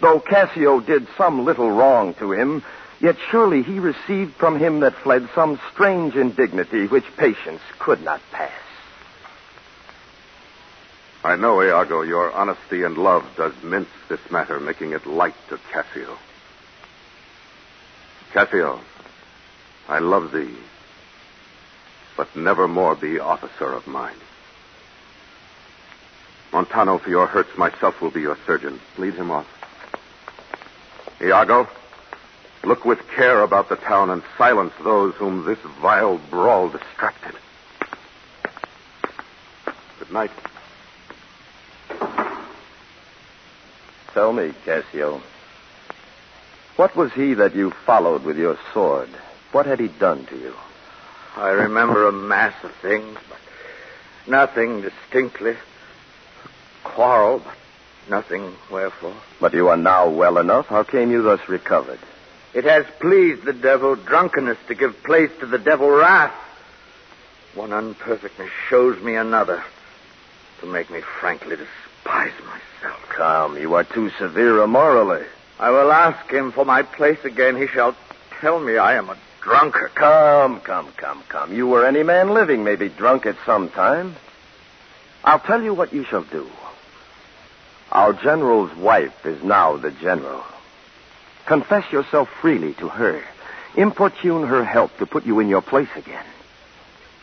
Though 0.00 0.20
Cassio 0.20 0.80
did 0.80 1.08
some 1.16 1.44
little 1.44 1.70
wrong 1.70 2.14
to 2.14 2.32
him, 2.32 2.62
yet 3.00 3.16
surely 3.30 3.62
he 3.62 3.80
received 3.80 4.34
from 4.34 4.58
him 4.58 4.80
that 4.80 4.94
fled 4.94 5.28
some 5.34 5.58
strange 5.72 6.14
indignity 6.14 6.86
which 6.86 7.04
patience 7.16 7.60
could 7.78 8.02
not 8.04 8.20
pass. 8.30 8.52
I 11.24 11.34
know, 11.34 11.60
Iago, 11.60 12.02
your 12.02 12.30
honesty 12.30 12.84
and 12.84 12.96
love 12.96 13.24
does 13.36 13.52
mince 13.64 13.88
this 14.08 14.20
matter, 14.30 14.60
making 14.60 14.92
it 14.92 15.06
light 15.06 15.34
to 15.48 15.58
Cassio. 15.72 16.16
Cassio, 18.32 18.80
I 19.88 19.98
love 19.98 20.30
thee, 20.30 20.54
but 22.16 22.34
never 22.34 22.66
more 22.66 22.94
be 22.94 23.18
officer 23.18 23.72
of 23.72 23.86
mine. 23.86 24.16
Montano, 26.52 26.98
for 26.98 27.10
your 27.10 27.26
hurts, 27.26 27.56
myself 27.58 28.00
will 28.00 28.10
be 28.10 28.22
your 28.22 28.38
surgeon. 28.46 28.80
Lead 28.96 29.14
him 29.14 29.30
off. 29.30 29.46
Iago, 31.20 31.68
look 32.64 32.84
with 32.84 33.06
care 33.08 33.42
about 33.42 33.68
the 33.68 33.76
town 33.76 34.10
and 34.10 34.22
silence 34.38 34.72
those 34.82 35.14
whom 35.14 35.44
this 35.44 35.58
vile 35.80 36.18
brawl 36.30 36.68
distracted. 36.68 37.34
Good 39.98 40.12
night. 40.12 40.30
Tell 44.14 44.32
me, 44.32 44.54
Cassio. 44.64 45.20
What 46.76 46.96
was 46.96 47.12
he 47.12 47.34
that 47.34 47.54
you 47.54 47.70
followed 47.70 48.24
with 48.24 48.38
your 48.38 48.58
sword? 48.72 49.08
What 49.52 49.66
had 49.66 49.80
he 49.80 49.88
done 49.88 50.24
to 50.26 50.36
you? 50.36 50.54
I 51.36 51.50
remember 51.50 52.08
a 52.08 52.12
mass 52.12 52.54
of 52.64 52.72
things, 52.76 53.18
but 53.28 53.38
nothing 54.26 54.80
distinctly. 54.80 55.52
A 55.52 56.88
quarrel, 56.88 57.40
but 57.44 57.54
nothing 58.08 58.54
wherefore. 58.70 59.14
But 59.40 59.52
you 59.52 59.68
are 59.68 59.76
now 59.76 60.08
well 60.08 60.38
enough. 60.38 60.66
How 60.66 60.82
came 60.82 61.10
you 61.10 61.22
thus 61.22 61.46
recovered? 61.48 61.98
It 62.54 62.64
has 62.64 62.86
pleased 63.00 63.44
the 63.44 63.52
devil 63.52 63.96
drunkenness 63.96 64.56
to 64.68 64.74
give 64.74 65.02
place 65.02 65.30
to 65.40 65.46
the 65.46 65.58
devil 65.58 65.90
wrath. 65.90 66.32
One 67.54 67.72
unperfectness 67.72 68.50
shows 68.68 69.02
me 69.02 69.14
another 69.14 69.62
to 70.60 70.66
make 70.66 70.90
me 70.90 71.02
frankly 71.20 71.56
despise 71.56 72.32
myself. 72.40 73.00
Come, 73.10 73.58
you 73.58 73.74
are 73.74 73.84
too 73.84 74.10
severe 74.18 74.66
morally. 74.66 75.26
I 75.58 75.70
will 75.70 75.92
ask 75.92 76.30
him 76.30 76.52
for 76.52 76.64
my 76.64 76.82
place 76.82 77.22
again. 77.24 77.56
He 77.56 77.66
shall 77.66 77.94
tell 78.40 78.58
me 78.58 78.78
I 78.78 78.94
am 78.94 79.10
a 79.10 79.18
drunkard. 79.46 79.94
Come, 79.94 80.60
come, 80.60 80.92
come, 80.96 81.22
come. 81.28 81.54
You 81.54 81.72
or 81.72 81.86
any 81.86 82.02
man 82.02 82.30
living 82.34 82.64
may 82.64 82.74
be 82.74 82.88
drunk 82.88 83.26
at 83.26 83.36
some 83.46 83.70
time. 83.70 84.16
I'll 85.22 85.38
tell 85.38 85.62
you 85.62 85.72
what 85.72 85.92
you 85.92 86.04
shall 86.04 86.24
do. 86.24 86.48
Our 87.92 88.12
general's 88.12 88.74
wife 88.76 89.24
is 89.24 89.42
now 89.44 89.76
the 89.76 89.92
general. 89.92 90.42
Confess 91.46 91.92
yourself 91.92 92.28
freely 92.40 92.74
to 92.74 92.88
her. 92.88 93.22
Importune 93.76 94.48
her 94.48 94.64
help 94.64 94.96
to 94.98 95.06
put 95.06 95.24
you 95.24 95.38
in 95.38 95.48
your 95.48 95.62
place 95.62 95.94
again. 95.94 96.26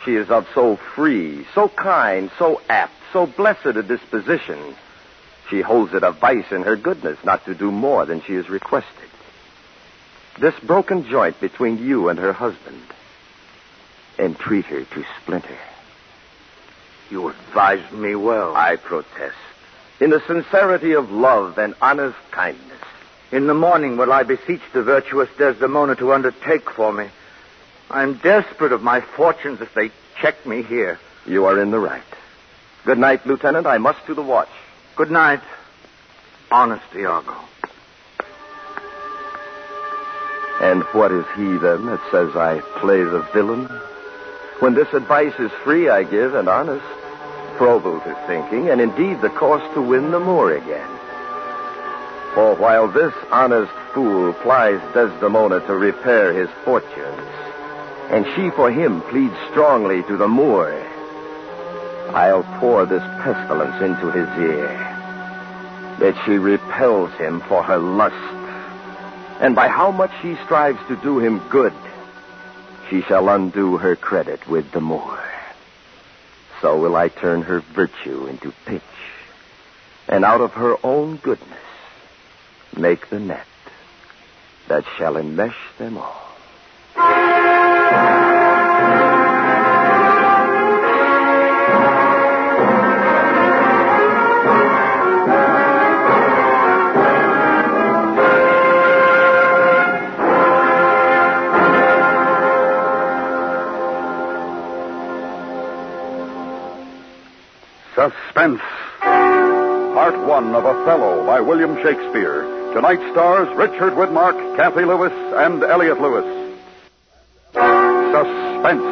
She 0.06 0.16
is 0.16 0.30
of 0.30 0.48
so 0.56 0.78
free, 0.96 1.46
so 1.54 1.68
kind, 1.68 2.32
so 2.40 2.62
apt, 2.70 2.94
so 3.12 3.26
blessed 3.26 3.66
a 3.66 3.84
disposition. 3.84 4.76
She 5.50 5.60
holds 5.60 5.94
it 5.94 6.04
a 6.04 6.12
vice 6.12 6.52
in 6.52 6.64
her 6.64 6.78
goodness 6.78 7.18
not 7.26 7.44
to 7.46 7.54
do 7.54 7.70
more 7.70 8.06
than 8.06 8.22
she 8.22 8.34
is 8.34 8.50
requested. 8.50 9.10
This 10.39 10.56
broken 10.62 11.08
joint 11.08 11.39
between 11.39 11.78
you 11.78 12.10
and 12.10 12.17
her 12.17 12.34
husband, 12.34 12.82
entreat 14.17 14.65
her 14.65 14.84
to 14.84 15.06
splinter. 15.22 15.58
You 17.10 17.30
advised 17.30 17.91
me 17.91 18.15
well. 18.15 18.56
I 18.56 18.76
protest. 18.78 19.36
In 20.00 20.10
the 20.10 20.22
sincerity 20.26 20.93
of 20.93 21.12
love 21.12 21.58
and 21.58 21.76
honest 21.82 22.17
kindness. 22.32 22.80
In 23.32 23.48
the 23.48 23.54
morning 23.54 23.98
will 23.98 24.12
I 24.12 24.24
beseech 24.24 24.62
the 24.74 24.84
virtuous 24.84 25.30
Desdemona 25.38 25.96
to 25.98 26.13
undertake 26.13 26.69
for 26.69 26.91
me. 26.91 27.10
I'm 27.89 28.15
desperate 28.15 28.72
of 28.72 28.82
my 28.82 29.02
fortunes 29.02 29.62
if 29.62 29.74
they 29.74 29.91
check 30.19 30.46
me 30.46 30.63
here. 30.63 31.00
You 31.26 31.46
are 31.46 31.62
in 31.62 31.72
the 31.72 31.80
right. 31.80 32.04
Good 32.86 32.98
night, 32.98 33.26
Lieutenant. 33.26 33.67
I 33.67 33.78
must 33.78 34.06
to 34.08 34.13
the 34.13 34.22
watch. 34.22 34.50
Good 34.96 35.12
night, 35.12 35.41
honest 36.52 36.86
Iago. 36.96 37.36
And 40.63 40.84
what 40.93 41.12
is 41.12 41.26
he 41.36 41.58
then 41.58 41.88
that 41.88 41.99
says 42.10 42.38
I 42.38 42.62
play 42.80 43.04
the 43.04 43.28
villain? 43.34 43.65
When 44.60 44.73
this 44.73 44.93
advice 44.93 45.38
is 45.38 45.52
free, 45.65 45.89
I 45.89 46.04
give, 46.04 46.36
and 46.36 46.47
honest, 46.47 46.86
probable 47.58 47.99
to 47.99 48.15
thinking, 48.28 48.69
and 48.69 48.80
indeed 48.80 49.19
the 49.19 49.30
course 49.30 49.63
to 49.73 49.82
win 49.82 50.12
the 50.12 50.21
Moor 50.21 50.56
again. 50.56 50.89
For 52.34 52.56
while 52.56 52.88
this 52.88 53.13
honest 53.30 53.73
fool 53.93 54.32
plies 54.36 54.80
Desdemona 54.93 55.60
to 55.67 55.76
repair 55.76 56.32
his 56.32 56.49
fortunes, 56.63 57.28
and 58.10 58.26
she 58.34 58.49
for 58.52 58.71
him 58.71 59.02
pleads 59.02 59.36
strongly 59.52 60.02
to 60.04 60.15
the 60.15 60.30
Moor, 60.30 60.71
I'll 62.15 62.43
pour 62.62 62.86
this 62.86 63.04
pestilence 63.21 63.82
into 63.82 64.12
his 64.12 64.30
ear, 64.39 64.69
that 65.99 66.15
she 66.26 66.38
repels 66.38 67.12
him 67.15 67.41
for 67.41 67.63
her 67.63 67.78
lust, 67.78 68.42
and 69.43 69.56
by 69.56 69.67
how 69.67 69.91
much 69.91 70.12
she 70.21 70.36
strives 70.45 70.79
to 70.88 70.95
do 70.95 71.19
him 71.19 71.41
good, 71.49 71.73
she 72.89 73.01
shall 73.01 73.27
undo 73.27 73.75
her 73.75 73.93
credit 73.93 74.47
with 74.47 74.71
the 74.71 74.79
Moor. 74.79 75.21
So 76.62 76.79
will 76.79 76.95
I 76.95 77.10
turn 77.10 77.41
her 77.41 77.60
virtue 77.60 78.27
into 78.27 78.53
pitch, 78.65 78.82
and 80.08 80.23
out 80.23 80.39
of 80.39 80.53
her 80.53 80.77
own 80.82 81.17
goodness 81.17 81.60
make 82.77 83.10
the 83.10 83.19
net 83.19 83.45
that 84.69 84.86
shall 84.97 85.17
enmesh 85.17 85.58
them 85.77 85.97
all. 85.97 86.23
Suspense. 108.43 108.62
Part 109.93 110.19
one 110.27 110.53
of 110.53 110.65
Othello 110.65 111.25
by 111.25 111.39
William 111.39 111.75
Shakespeare. 111.77 112.43
Tonight 112.73 112.99
stars 113.12 113.47
Richard 113.56 113.93
Widmark, 113.93 114.58
Kathy 114.58 114.84
Lewis, 114.84 115.13
and 115.36 115.63
Elliot 115.63 116.01
Lewis. 116.01 116.25
Suspense. 117.53 118.84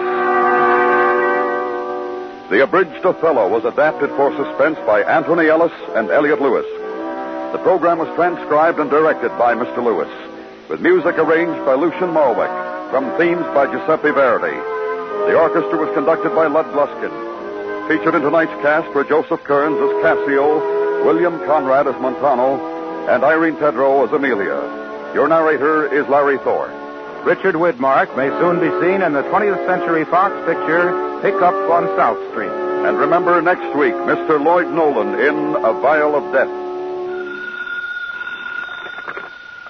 The 2.49 2.63
abridged 2.63 3.05
Othello 3.05 3.49
was 3.49 3.65
adapted 3.65 4.09
for 4.11 4.31
suspense 4.37 4.77
by 4.85 5.01
Anthony 5.01 5.49
Ellis 5.49 5.73
and 5.95 6.09
Elliot 6.09 6.41
Lewis. 6.41 6.65
The 7.51 7.59
program 7.59 7.99
was 7.99 8.15
transcribed 8.15 8.79
and 8.79 8.89
directed 8.89 9.37
by 9.37 9.53
Mr. 9.53 9.83
Lewis, 9.83 10.11
with 10.69 10.79
music 10.79 11.17
arranged 11.17 11.65
by 11.65 11.73
Lucien 11.73 12.11
Moraweck, 12.11 12.89
from 12.89 13.11
themes 13.17 13.43
by 13.53 13.65
Giuseppe 13.67 14.11
Verdi. 14.11 14.55
The 15.27 15.37
orchestra 15.37 15.77
was 15.77 15.93
conducted 15.93 16.33
by 16.35 16.47
Lud 16.47 16.67
Gluskin. 16.67 17.30
Featured 17.91 18.15
in 18.15 18.21
tonight's 18.21 18.55
cast 18.63 18.87
were 18.95 19.03
Joseph 19.03 19.43
Kearns 19.43 19.75
as 19.75 19.91
Cassio, 19.99 21.03
William 21.03 21.43
Conrad 21.43 21.91
as 21.91 21.99
Montano, 21.99 22.55
and 23.11 23.21
Irene 23.21 23.57
Tedrow 23.57 24.07
as 24.07 24.13
Emilia. 24.15 24.63
Your 25.13 25.27
narrator 25.27 25.91
is 25.91 26.07
Larry 26.07 26.37
Thor. 26.37 26.71
Richard 27.27 27.55
Widmark 27.59 28.15
may 28.15 28.31
soon 28.39 28.63
be 28.63 28.71
seen 28.79 29.03
in 29.03 29.11
the 29.11 29.27
20th 29.27 29.59
Century 29.67 30.05
Fox 30.05 30.31
picture 30.47 31.19
Pickup 31.19 31.51
on 31.67 31.91
South 31.99 32.15
Street. 32.31 32.55
And 32.87 32.95
remember 32.95 33.41
next 33.41 33.75
week, 33.75 33.91
Mr. 34.07 34.39
Lloyd 34.39 34.71
Nolan 34.71 35.19
in 35.19 35.59
A 35.59 35.75
Vial 35.83 36.15
of 36.15 36.31
Death. 36.31 36.47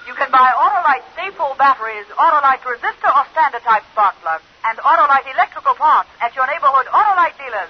You 0.06 0.14
can 0.14 0.30
buy 0.30 0.46
Autolite 0.46 1.02
Stay-Full 1.18 1.58
batteries, 1.58 2.06
Autolite 2.14 2.62
resistor 2.62 3.10
or 3.10 3.26
standard 3.34 3.66
type 3.66 3.82
spark 3.90 4.14
plugs, 4.22 4.46
and 4.62 4.78
Autolite 4.78 5.26
electrical 5.34 5.74
parts 5.74 6.08
at 6.22 6.36
your 6.36 6.46
neighborhood 6.46 6.86
Autolite 6.86 7.34
dealers. 7.34 7.66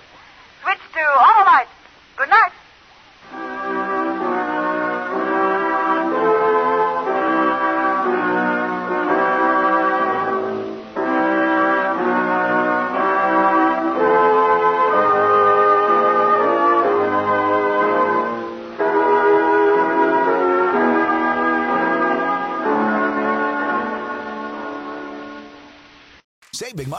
Switch 0.62 0.78
to 0.94 1.00
All 1.00 1.44
Good 1.44 1.71